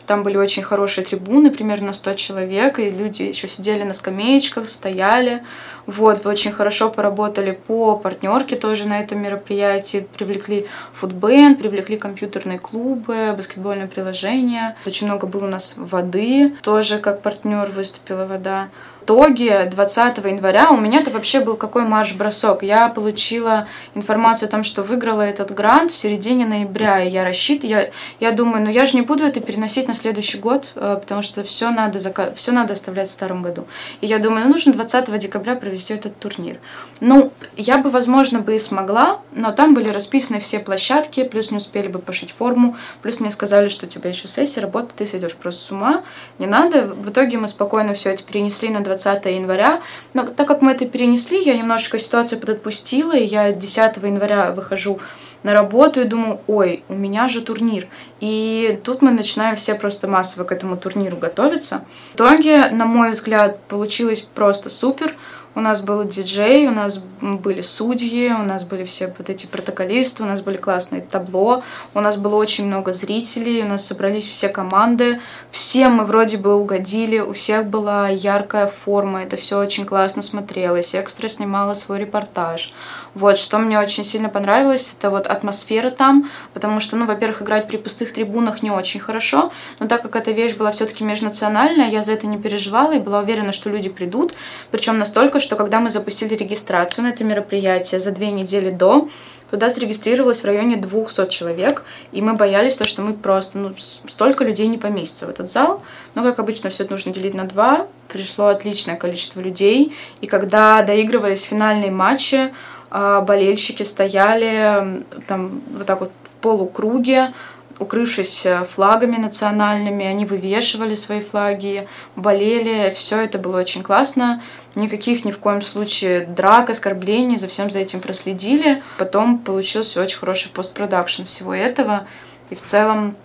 Там 0.08 0.24
были 0.24 0.38
очень 0.38 0.64
хорошие 0.64 1.06
трибуны, 1.06 1.50
примерно 1.52 1.94
100 1.94 2.14
человек, 2.16 2.80
и 2.80 2.90
люди 2.90 3.24
еще 3.24 3.48
сидели 3.48 3.84
на 3.84 3.94
скамеечках, 3.94 4.68
стояли. 4.68 5.44
Вот, 5.86 6.26
очень 6.26 6.52
хорошо 6.52 6.90
поработали 6.90 7.52
по 7.52 7.98
партнерке 7.98 8.56
тоже 8.56 8.88
на 8.88 9.00
этом 9.00 9.22
мероприятии. 9.22 10.08
Привлекли 10.18 10.66
футбен, 10.94 11.56
привлекли 11.56 11.98
компьютерные 11.98 12.60
клубы, 12.60 13.34
баскетбольное 13.36 13.88
приложение. 13.88 14.76
Очень 14.86 15.08
много 15.08 15.28
было 15.28 15.46
у 15.46 15.50
нас 15.50 15.76
воды, 15.78 16.54
тоже 16.62 17.00
как 17.00 17.22
партнер 17.22 17.70
выступила 17.70 18.26
вода 18.26 18.70
итоге 19.04 19.66
20 19.66 20.18
января 20.20 20.72
у 20.72 20.78
меня-то 20.78 21.12
вообще 21.12 21.42
был 21.42 21.56
какой 21.56 21.84
марш-бросок. 21.84 22.64
Я 22.64 22.88
получила 22.88 23.68
информацию 23.96 24.48
о 24.48 24.52
том, 24.52 24.64
что 24.64 24.84
выиграла 24.84 25.22
этот 25.22 25.54
грант 25.54 25.92
в 25.92 25.98
середине 25.98 26.46
ноября, 26.46 27.04
и 27.04 27.10
я 27.10 27.24
рассчитываю, 27.24 27.92
я, 28.20 28.30
я 28.30 28.32
думаю, 28.32 28.64
ну 28.64 28.70
я 28.70 28.86
же 28.86 28.96
не 28.96 29.02
буду 29.02 29.24
это 29.24 29.42
переносить 29.42 29.88
на 29.88 29.94
следующий 29.94 30.38
год, 30.38 30.66
э, 30.76 30.98
потому 31.00 31.22
что 31.22 31.44
все 31.44 31.70
надо, 31.70 32.00
зака... 32.00 32.32
все 32.36 32.52
надо 32.52 32.74
оставлять 32.74 33.10
в 33.10 33.12
старом 33.12 33.42
году. 33.42 33.66
И 34.02 34.08
я 34.08 34.20
думаю, 34.20 34.46
ну 34.46 34.54
нужно 34.54 34.74
20 34.74 35.18
декабря 35.20 35.56
провести 35.56 35.94
этот 35.94 36.18
турнир. 36.18 36.60
Ну, 37.00 37.34
я 37.58 37.78
бы, 37.78 37.90
возможно, 37.90 38.40
бы 38.40 38.56
и 38.56 38.60
смогла, 38.60 39.20
но 39.34 39.52
там 39.52 39.74
были 39.74 39.90
расписаны 39.90 40.40
все 40.40 40.60
площадки, 40.60 41.24
плюс 41.24 41.52
не 41.52 41.58
успели 41.58 41.90
бы 41.90 42.00
пошить 42.00 42.32
форму, 42.32 42.78
плюс 43.02 43.20
мне 43.20 43.32
сказали, 43.32 43.68
что 43.68 43.86
у 43.86 43.90
тебя 43.90 44.10
еще 44.10 44.28
сессия, 44.28 44.62
работа, 44.62 44.94
ты 44.96 45.06
сойдешь 45.06 45.36
просто 45.36 45.66
с 45.66 45.72
ума, 45.72 46.04
не 46.40 46.48
надо. 46.48 46.88
В 46.88 47.10
итоге 47.10 47.38
мы 47.38 47.48
спокойно 47.48 47.94
все 47.94 48.14
это 48.14 48.24
перенесли 48.24 48.70
на 48.70 48.80
20 48.80 48.93
января. 49.30 49.82
Но 50.14 50.24
так 50.24 50.48
как 50.48 50.62
мы 50.62 50.72
это 50.72 50.86
перенесли, 50.86 51.42
я 51.42 51.58
немножечко 51.58 52.00
ситуацию 52.00 52.40
подотпустила, 52.40 53.16
и 53.16 53.26
я 53.26 53.52
10 53.52 53.98
января 53.98 54.52
выхожу 54.52 55.00
на 55.44 55.54
работу 55.54 56.02
и 56.02 56.06
думаю, 56.06 56.40
ой, 56.48 56.84
у 56.90 56.96
меня 56.96 57.28
же 57.28 57.42
турнир. 57.42 57.88
И 58.20 58.80
тут 58.84 59.02
мы 59.02 59.12
начинаем 59.12 59.56
все 59.56 59.76
просто 59.76 60.08
массово 60.08 60.46
к 60.46 60.52
этому 60.52 60.78
турниру 60.78 61.18
готовиться. 61.18 61.86
В 62.14 62.16
итоге, 62.16 62.70
на 62.70 62.86
мой 62.86 63.12
взгляд, 63.12 63.60
получилось 63.68 64.22
просто 64.22 64.70
супер. 64.70 65.16
У 65.56 65.60
нас 65.60 65.84
был 65.84 66.04
диджей, 66.04 66.68
у 66.68 66.72
нас 66.72 67.06
были 67.22 67.62
судьи, 67.62 68.32
у 68.32 68.44
нас 68.44 68.64
были 68.64 68.84
все 68.84 69.14
вот 69.16 69.30
эти 69.30 69.46
протоколисты, 69.46 70.24
у 70.24 70.26
нас 70.26 70.42
были 70.42 70.58
классные 70.58 71.02
табло, 71.02 71.64
у 71.94 72.00
нас 72.00 72.18
было 72.18 72.36
очень 72.38 72.66
много 72.66 72.92
зрителей, 72.92 73.62
у 73.62 73.68
нас 73.68 73.86
собрались 73.86 74.28
все 74.28 74.50
команды, 74.50 75.22
всем 75.52 75.94
мы 75.94 76.06
вроде 76.06 76.38
бы 76.38 76.56
угодили, 76.56 77.20
у 77.20 77.34
всех 77.34 77.68
была 77.68 78.10
яркая 78.10 78.66
форма, 78.66 79.22
это 79.22 79.38
все 79.38 79.60
очень 79.60 79.86
классно 79.86 80.24
смотрелось, 80.24 80.96
экстра 80.96 81.28
снимала 81.28 81.76
свой 81.76 82.00
репортаж. 82.00 82.74
Вот, 83.14 83.38
что 83.38 83.60
мне 83.60 83.80
очень 83.80 84.04
сильно 84.04 84.28
понравилось, 84.28 84.96
это 84.98 85.12
вот 85.12 85.28
атмосфера 85.28 85.92
там, 85.92 86.32
потому 86.56 86.80
что, 86.80 86.96
ну, 86.96 87.06
во-первых, 87.06 87.44
играть 87.44 87.68
при 87.68 87.78
пустых 87.78 88.12
трибунах 88.12 88.64
не 88.64 88.72
очень 88.72 89.00
хорошо, 89.00 89.52
но 89.80 89.86
так 89.86 90.02
как 90.02 90.16
эта 90.16 90.32
вещь 90.32 90.56
была 90.56 90.72
все-таки 90.72 91.04
межнациональная, 91.04 91.92
я 91.92 92.02
за 92.02 92.14
это 92.14 92.26
не 92.26 92.40
переживала 92.40 92.94
и 92.94 93.00
была 93.00 93.20
уверена, 93.20 93.52
что 93.52 93.70
люди 93.70 93.90
придут, 93.90 94.34
причем 94.72 94.98
настолько, 94.98 95.40
что 95.44 95.56
когда 95.56 95.80
мы 95.80 95.90
запустили 95.90 96.34
регистрацию 96.34 97.06
на 97.06 97.10
это 97.10 97.24
мероприятие 97.24 98.00
за 98.00 98.12
две 98.12 98.32
недели 98.32 98.72
до, 98.72 99.10
туда 99.52 99.70
зарегистрировалось 99.70 100.42
в 100.42 100.46
районе 100.46 100.78
200 100.78 101.28
человек, 101.28 101.84
и 102.12 102.24
мы 102.24 102.34
боялись 102.34 102.76
то, 102.76 102.86
что 102.86 103.04
мы 103.04 103.14
просто, 103.14 103.60
ну, 103.60 103.74
столько 103.78 104.44
людей 104.44 104.68
не 104.68 104.80
поместится 104.80 105.28
в 105.28 105.30
этот 105.30 105.52
зал. 105.52 105.84
Но, 106.16 106.24
как 106.24 106.40
обычно, 106.40 106.72
все 106.72 106.84
это 106.84 106.94
нужно 106.94 107.14
делить 107.14 107.36
на 107.36 107.44
два. 107.44 107.86
Пришло 108.08 108.48
отличное 108.48 108.96
количество 108.96 109.42
людей, 109.42 109.96
и 110.22 110.26
когда 110.28 110.82
доигрывались 110.82 111.44
финальные 111.44 111.92
матчи, 111.92 112.52
а, 112.90 113.22
болельщики 113.22 113.84
стояли 113.84 115.04
там 115.28 115.62
вот 115.78 115.86
так 115.86 116.00
вот 116.00 116.12
в 116.24 116.30
полукруге, 116.42 117.34
укрывшись 117.80 118.46
э, 118.46 118.66
флагами 118.66 119.18
национальными, 119.18 120.06
они 120.06 120.26
вывешивали 120.26 120.96
свои 120.96 121.22
флаги, 121.22 121.88
болели, 122.16 122.94
все 122.96 123.22
это 123.22 123.38
было 123.38 123.60
очень 123.60 123.84
классно. 123.84 124.42
Никаких 124.76 125.26
ни 125.26 125.32
в 125.32 125.40
коем 125.40 125.62
случае 125.62 126.26
драк, 126.26 126.70
оскорблений, 126.70 127.38
за 127.38 127.48
всем 127.48 127.70
за 127.72 127.80
этим 127.80 128.02
проследили. 128.02 128.82
Потом 128.98 129.38
получился 129.38 130.02
очень 130.02 130.18
хороший 130.18 130.52
постпродакшн 130.52 131.24
всего 131.24 131.54
этого. 131.54 132.08
И 132.50 132.56
в 132.56 132.62
целом 132.62 133.16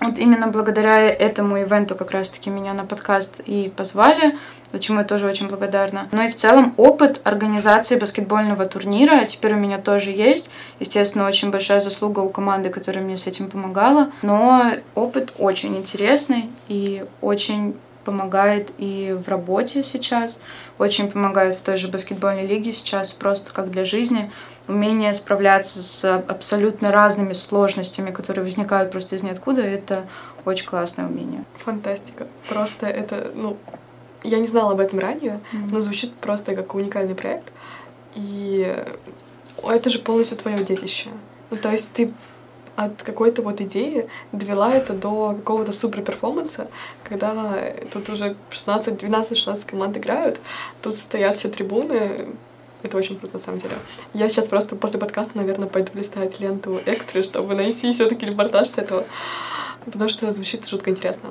вот 0.00 0.18
именно 0.18 0.48
благодаря 0.48 1.00
этому 1.08 1.60
ивенту 1.60 1.94
как 1.94 2.10
раз-таки 2.10 2.50
меня 2.50 2.74
на 2.74 2.84
подкаст 2.84 3.40
и 3.46 3.72
позвали, 3.74 4.36
чему 4.78 4.98
я 4.98 5.04
тоже 5.04 5.26
очень 5.26 5.48
благодарна. 5.48 6.08
Ну 6.12 6.22
и 6.22 6.28
в 6.28 6.34
целом 6.34 6.74
опыт 6.76 7.20
организации 7.24 7.98
баскетбольного 7.98 8.66
турнира 8.66 9.24
теперь 9.24 9.54
у 9.54 9.58
меня 9.58 9.78
тоже 9.78 10.10
есть. 10.10 10.50
Естественно, 10.80 11.26
очень 11.26 11.50
большая 11.50 11.80
заслуга 11.80 12.20
у 12.20 12.30
команды, 12.30 12.70
которая 12.70 13.04
мне 13.04 13.16
с 13.16 13.26
этим 13.26 13.48
помогала. 13.48 14.10
Но 14.22 14.72
опыт 14.94 15.32
очень 15.38 15.76
интересный 15.76 16.50
и 16.68 17.04
очень 17.20 17.74
помогает 18.04 18.70
и 18.78 19.16
в 19.18 19.28
работе 19.28 19.82
сейчас, 19.82 20.42
очень 20.78 21.10
помогает 21.10 21.56
в 21.56 21.62
той 21.62 21.76
же 21.76 21.88
баскетбольной 21.88 22.46
лиге 22.46 22.72
сейчас, 22.72 23.12
просто 23.12 23.52
как 23.52 23.70
для 23.72 23.84
жизни. 23.84 24.30
Умение 24.68 25.14
справляться 25.14 25.82
с 25.82 26.16
абсолютно 26.16 26.90
разными 26.90 27.32
сложностями, 27.32 28.10
которые 28.10 28.44
возникают 28.44 28.90
просто 28.90 29.16
из 29.16 29.22
ниоткуда, 29.22 29.62
это 29.62 30.06
очень 30.44 30.66
классное 30.66 31.06
умение. 31.06 31.44
Фантастика. 31.58 32.26
Просто 32.48 32.86
это, 32.86 33.30
ну, 33.34 33.56
я 34.22 34.38
не 34.38 34.46
знала 34.46 34.72
об 34.72 34.80
этом 34.80 34.98
ранее, 34.98 35.40
mm-hmm. 35.52 35.68
но 35.70 35.80
звучит 35.80 36.14
просто 36.14 36.56
как 36.56 36.74
уникальный 36.74 37.14
проект. 37.14 37.52
И 38.14 38.76
это 39.62 39.90
же 39.90 39.98
полностью 40.00 40.38
твое 40.38 40.58
детище. 40.58 41.10
Ну, 41.50 41.56
то 41.56 41.70
есть 41.70 41.92
ты 41.92 42.12
от 42.76 43.02
какой-то 43.02 43.42
вот 43.42 43.60
идеи 43.60 44.06
довела 44.32 44.72
это 44.72 44.92
до 44.92 45.34
какого-то 45.34 45.72
супер 45.72 46.02
перформанса, 46.02 46.68
когда 47.04 47.58
тут 47.92 48.08
уже 48.10 48.36
16, 48.50 48.98
12, 48.98 49.36
16 49.36 49.64
команд 49.64 49.96
играют, 49.96 50.38
тут 50.82 50.94
стоят 50.94 51.38
все 51.38 51.48
трибуны, 51.48 52.28
это 52.82 52.96
очень 52.96 53.18
круто, 53.18 53.34
на 53.34 53.40
самом 53.40 53.58
деле. 53.58 53.74
Я 54.14 54.28
сейчас 54.28 54.46
просто 54.46 54.76
после 54.76 54.98
подкаста, 54.98 55.36
наверное, 55.36 55.68
пойду 55.68 55.92
листать 55.94 56.40
ленту 56.40 56.80
экстры, 56.86 57.22
чтобы 57.22 57.54
найти 57.54 57.92
все-таки 57.92 58.26
репортаж 58.26 58.68
с 58.68 58.78
этого, 58.78 59.04
потому 59.84 60.08
что 60.08 60.32
звучит 60.32 60.66
жутко 60.68 60.90
интересно. 60.90 61.30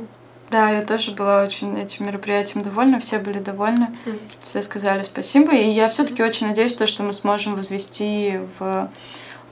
Да, 0.50 0.70
я 0.70 0.84
тоже 0.84 1.12
была 1.12 1.44
очень 1.44 1.78
этим 1.80 2.06
мероприятием 2.06 2.64
довольна, 2.64 3.00
все 3.00 3.18
были 3.18 3.40
довольны, 3.40 3.90
mm. 4.06 4.20
все 4.44 4.62
сказали 4.62 5.02
спасибо, 5.02 5.54
и 5.54 5.70
я 5.70 5.90
все-таки 5.90 6.22
очень 6.22 6.48
надеюсь, 6.48 6.76
то, 6.76 6.86
что 6.86 7.04
мы 7.04 7.14
сможем 7.14 7.56
возвести 7.56 8.40
в 8.60 8.90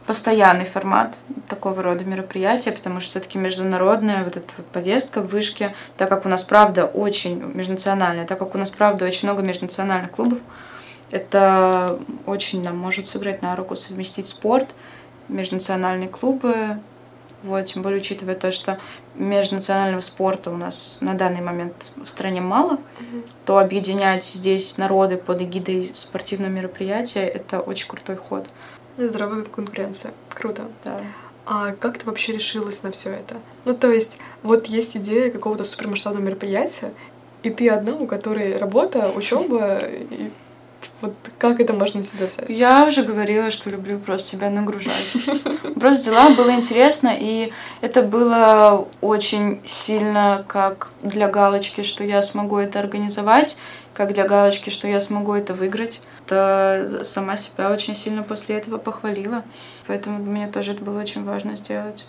постоянный 0.06 0.66
формат 0.66 1.18
такого 1.48 1.82
рода 1.82 2.04
мероприятия, 2.04 2.72
потому 2.72 3.00
что 3.00 3.10
все-таки 3.12 3.38
международная 3.38 4.24
вот 4.24 4.38
эта 4.38 4.54
повестка 4.72 5.22
в 5.22 5.28
вышке, 5.28 5.74
так 5.98 6.10
как 6.10 6.26
у 6.26 6.30
нас 6.30 6.44
правда 6.44 6.86
очень 6.86 7.42
межнациональная, 7.54 8.26
так 8.26 8.38
как 8.38 8.54
у 8.54 8.58
нас 8.58 8.70
правда 8.70 9.06
очень 9.06 9.28
много 9.28 9.42
межнациональных 9.42 10.12
клубов, 10.12 10.40
это 11.14 12.00
очень 12.26 12.64
нам 12.64 12.76
может 12.76 13.06
сыграть 13.06 13.44
на 13.44 13.56
руку 13.56 13.76
совместить 13.76 14.28
спорт, 14.28 14.74
межнациональные 15.30 16.10
клубы, 16.10 16.80
вот, 17.44 17.66
тем 17.66 17.84
более 17.84 18.00
учитывая 18.00 18.34
то, 18.34 18.52
что 18.52 18.80
межнационального 19.14 20.02
спорта 20.02 20.50
у 20.50 20.58
нас 20.58 20.98
на 21.02 21.14
данный 21.14 21.42
момент 21.42 21.76
в 22.04 22.10
стране 22.10 22.42
мало, 22.42 22.74
mm-hmm. 22.74 23.30
то 23.46 23.60
объединять 23.60 24.24
здесь 24.24 24.80
народы 24.80 25.18
под 25.18 25.44
эгидой 25.44 25.92
спортивного 25.94 26.50
мероприятия— 26.50 27.28
это 27.28 27.60
очень 27.60 27.88
крутой 27.88 28.16
ход. 28.16 28.48
Здоровая 28.98 29.44
конкуренция. 29.44 30.14
Круто. 30.30 30.64
Да. 30.84 30.98
А 31.46 31.74
как 31.74 32.00
ты 32.00 32.08
вообще 32.08 32.34
решилась 32.34 32.82
на 32.82 32.92
все 32.92 33.12
это? 33.12 33.36
Ну, 33.66 33.76
то 33.76 33.92
есть, 33.92 34.18
вот 34.42 34.66
есть 34.66 34.98
идея 34.98 35.30
какого-то 35.30 35.64
супермасштабного 35.64 36.26
мероприятия, 36.26 36.92
и 37.44 37.52
ты 37.52 37.70
одна, 37.70 37.94
у 37.94 38.08
которой 38.08 38.58
работа, 38.58 39.12
учеба, 39.16 39.78
и 39.78 40.32
вот 41.04 41.14
как 41.38 41.60
это 41.60 41.74
можно 41.74 42.02
себя 42.02 42.28
взять? 42.28 42.50
Я 42.50 42.86
уже 42.86 43.04
говорила, 43.04 43.52
что 43.52 43.70
люблю 43.70 44.00
просто 44.00 44.30
себя 44.30 44.50
нагружать. 44.50 45.14
Просто 45.80 46.10
дела 46.10 46.30
было 46.30 46.52
интересно, 46.52 47.14
и 47.14 47.52
это 47.82 48.02
было 48.04 48.88
очень 49.02 49.62
сильно 49.66 50.46
как 50.48 50.90
для 51.02 51.28
галочки, 51.28 51.82
что 51.82 52.04
я 52.04 52.22
смогу 52.22 52.58
это 52.58 52.80
организовать, 52.80 53.60
как 53.94 54.14
для 54.14 54.26
галочки, 54.26 54.70
что 54.70 54.88
я 54.88 55.00
смогу 55.00 55.34
это 55.34 55.54
выиграть 55.54 56.02
то 56.26 57.02
сама 57.04 57.36
себя 57.36 57.70
очень 57.70 57.96
сильно 57.96 58.24
после 58.24 58.56
этого 58.56 58.78
похвалила. 58.78 59.44
Поэтому 59.88 60.20
мне 60.20 60.48
тоже 60.48 60.72
это 60.72 60.82
было 60.84 61.02
очень 61.02 61.26
важно 61.26 61.58
сделать. 61.58 62.06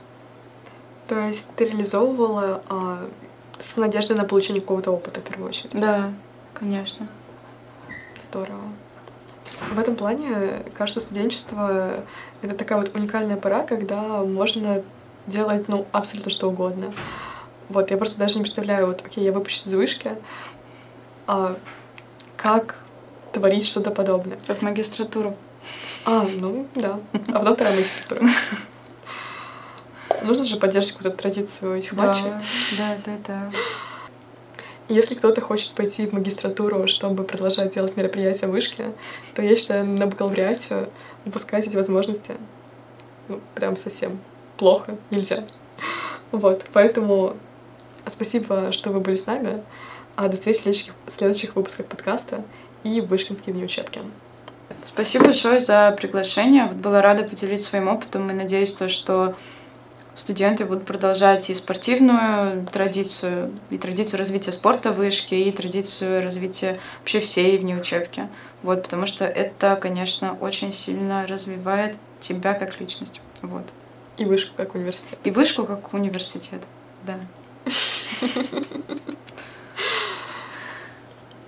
То 1.09 1.19
есть 1.19 1.51
ты 1.57 1.65
реализовывала 1.65 2.63
а, 2.69 3.09
с 3.59 3.77
надеждой 3.77 4.17
на 4.17 4.25
получение 4.25 4.61
какого-то 4.61 4.93
опыта 4.93 5.21
в 5.21 5.25
первую 5.25 5.49
очередь? 5.49 5.73
Да, 5.79 6.13
конечно. 6.55 7.09
Здорово. 8.23 8.63
В 9.73 9.79
этом 9.79 9.97
плане, 9.97 10.63
кажется, 10.75 11.01
студенчество— 11.01 12.05
это 12.43 12.55
такая 12.55 12.79
вот 12.79 12.95
уникальная 12.95 13.37
пора, 13.37 13.63
когда 13.63 14.01
можно 14.23 14.83
делать, 15.27 15.69
ну, 15.69 15.87
абсолютно 15.93 16.31
что 16.31 16.49
угодно. 16.49 16.93
Вот, 17.69 17.91
я 17.91 17.97
просто 17.97 18.19
даже 18.19 18.37
не 18.37 18.43
представляю, 18.43 18.87
вот, 18.89 19.03
окей, 19.05 19.25
я 19.25 19.33
выпущусь 19.33 19.67
из 19.67 19.75
вышки, 19.75 20.13
а 21.27 21.57
как 22.37 22.77
творить 23.33 23.67
что-то 23.67 23.91
подобное. 23.91 24.39
В 24.39 24.63
магистратуру. 24.63 25.37
А, 26.05 26.27
ну 26.39 26.67
да. 26.75 27.01
А 27.29 27.39
потом 27.39 27.55
вторая 27.55 27.75
магистратура. 27.75 28.29
Нужно 30.23 30.45
же 30.45 30.57
поддерживать 30.59 30.97
какую-то 30.97 31.19
традицию 31.19 31.79
этих 31.79 31.95
матчей. 31.95 32.33
Да, 32.79 32.97
да, 33.05 33.13
да. 33.27 33.51
Если 34.89 35.15
кто-то 35.15 35.41
хочет 35.41 35.73
пойти 35.73 36.07
в 36.07 36.13
магистратуру, 36.13 36.87
чтобы 36.89 37.25
продолжать 37.25 37.75
делать 37.75 37.97
мероприятия 37.97 38.47
в 38.47 38.51
вышке, 38.51 38.93
то 39.35 39.43
я 39.43 39.57
считаю, 39.57 39.87
на 39.87 40.07
бакалавриате 40.07 40.89
упускать 41.25 41.67
эти 41.67 41.77
возможности 41.77 42.35
ну, 43.29 43.41
прям 43.55 43.77
совсем 43.77 44.19
плохо, 44.57 44.97
нельзя. 45.11 45.45
Вот, 46.33 46.65
поэтому 46.73 47.37
спасибо, 48.07 48.73
что 48.73 48.91
вы 48.91 49.01
были 49.01 49.17
с 49.17 49.27
нами. 49.27 49.63
А 50.17 50.29
до 50.29 50.37
встречи 50.37 50.59
в 50.59 50.63
следующих, 50.63 50.95
следующих 51.07 51.57
выпусках 51.57 51.87
подкаста 51.87 52.45
и 52.85 53.01
Вышкинские 53.01 53.55
внеучебки. 53.55 54.01
Спасибо 54.85 55.25
большое 55.27 55.61
за 55.61 55.91
приглашение. 55.99 56.67
Вот 56.67 56.77
была 56.77 57.03
рада 57.03 57.25
поделиться 57.25 57.71
своим 57.71 57.89
опытом 57.89 58.31
и 58.31 58.35
надеюсь, 58.35 58.73
то, 58.73 58.89
что 58.89 59.35
студенты 60.15 60.65
будут 60.65 60.85
продолжать 60.85 61.51
и 61.51 61.55
спортивную 61.55 62.67
традицию, 62.67 63.53
и 63.71 63.79
традицию 63.79 64.19
развития 64.19 64.53
спорта 64.53 64.93
в 64.93 64.97
вышке, 64.97 65.43
и 65.43 65.53
традицию 65.53 66.23
развития 66.23 66.79
вообще 67.01 67.21
всей 67.21 67.59
внеучебки. 67.59 68.29
Вот, 68.63 68.83
потому 68.83 69.07
что 69.07 69.25
это, 69.25 69.77
конечно, 69.77 70.37
очень 70.41 70.73
сильно 70.73 71.27
развивает 71.27 71.97
тебя 72.21 72.55
как 72.55 72.81
личность. 72.81 73.21
Вот. 73.43 73.65
И 74.17 74.25
вышку 74.25 74.57
как 74.57 74.75
университет. 74.75 75.19
И 75.25 75.31
вышку 75.31 75.67
как 75.67 75.93
университет, 75.93 76.63
да. 77.05 77.19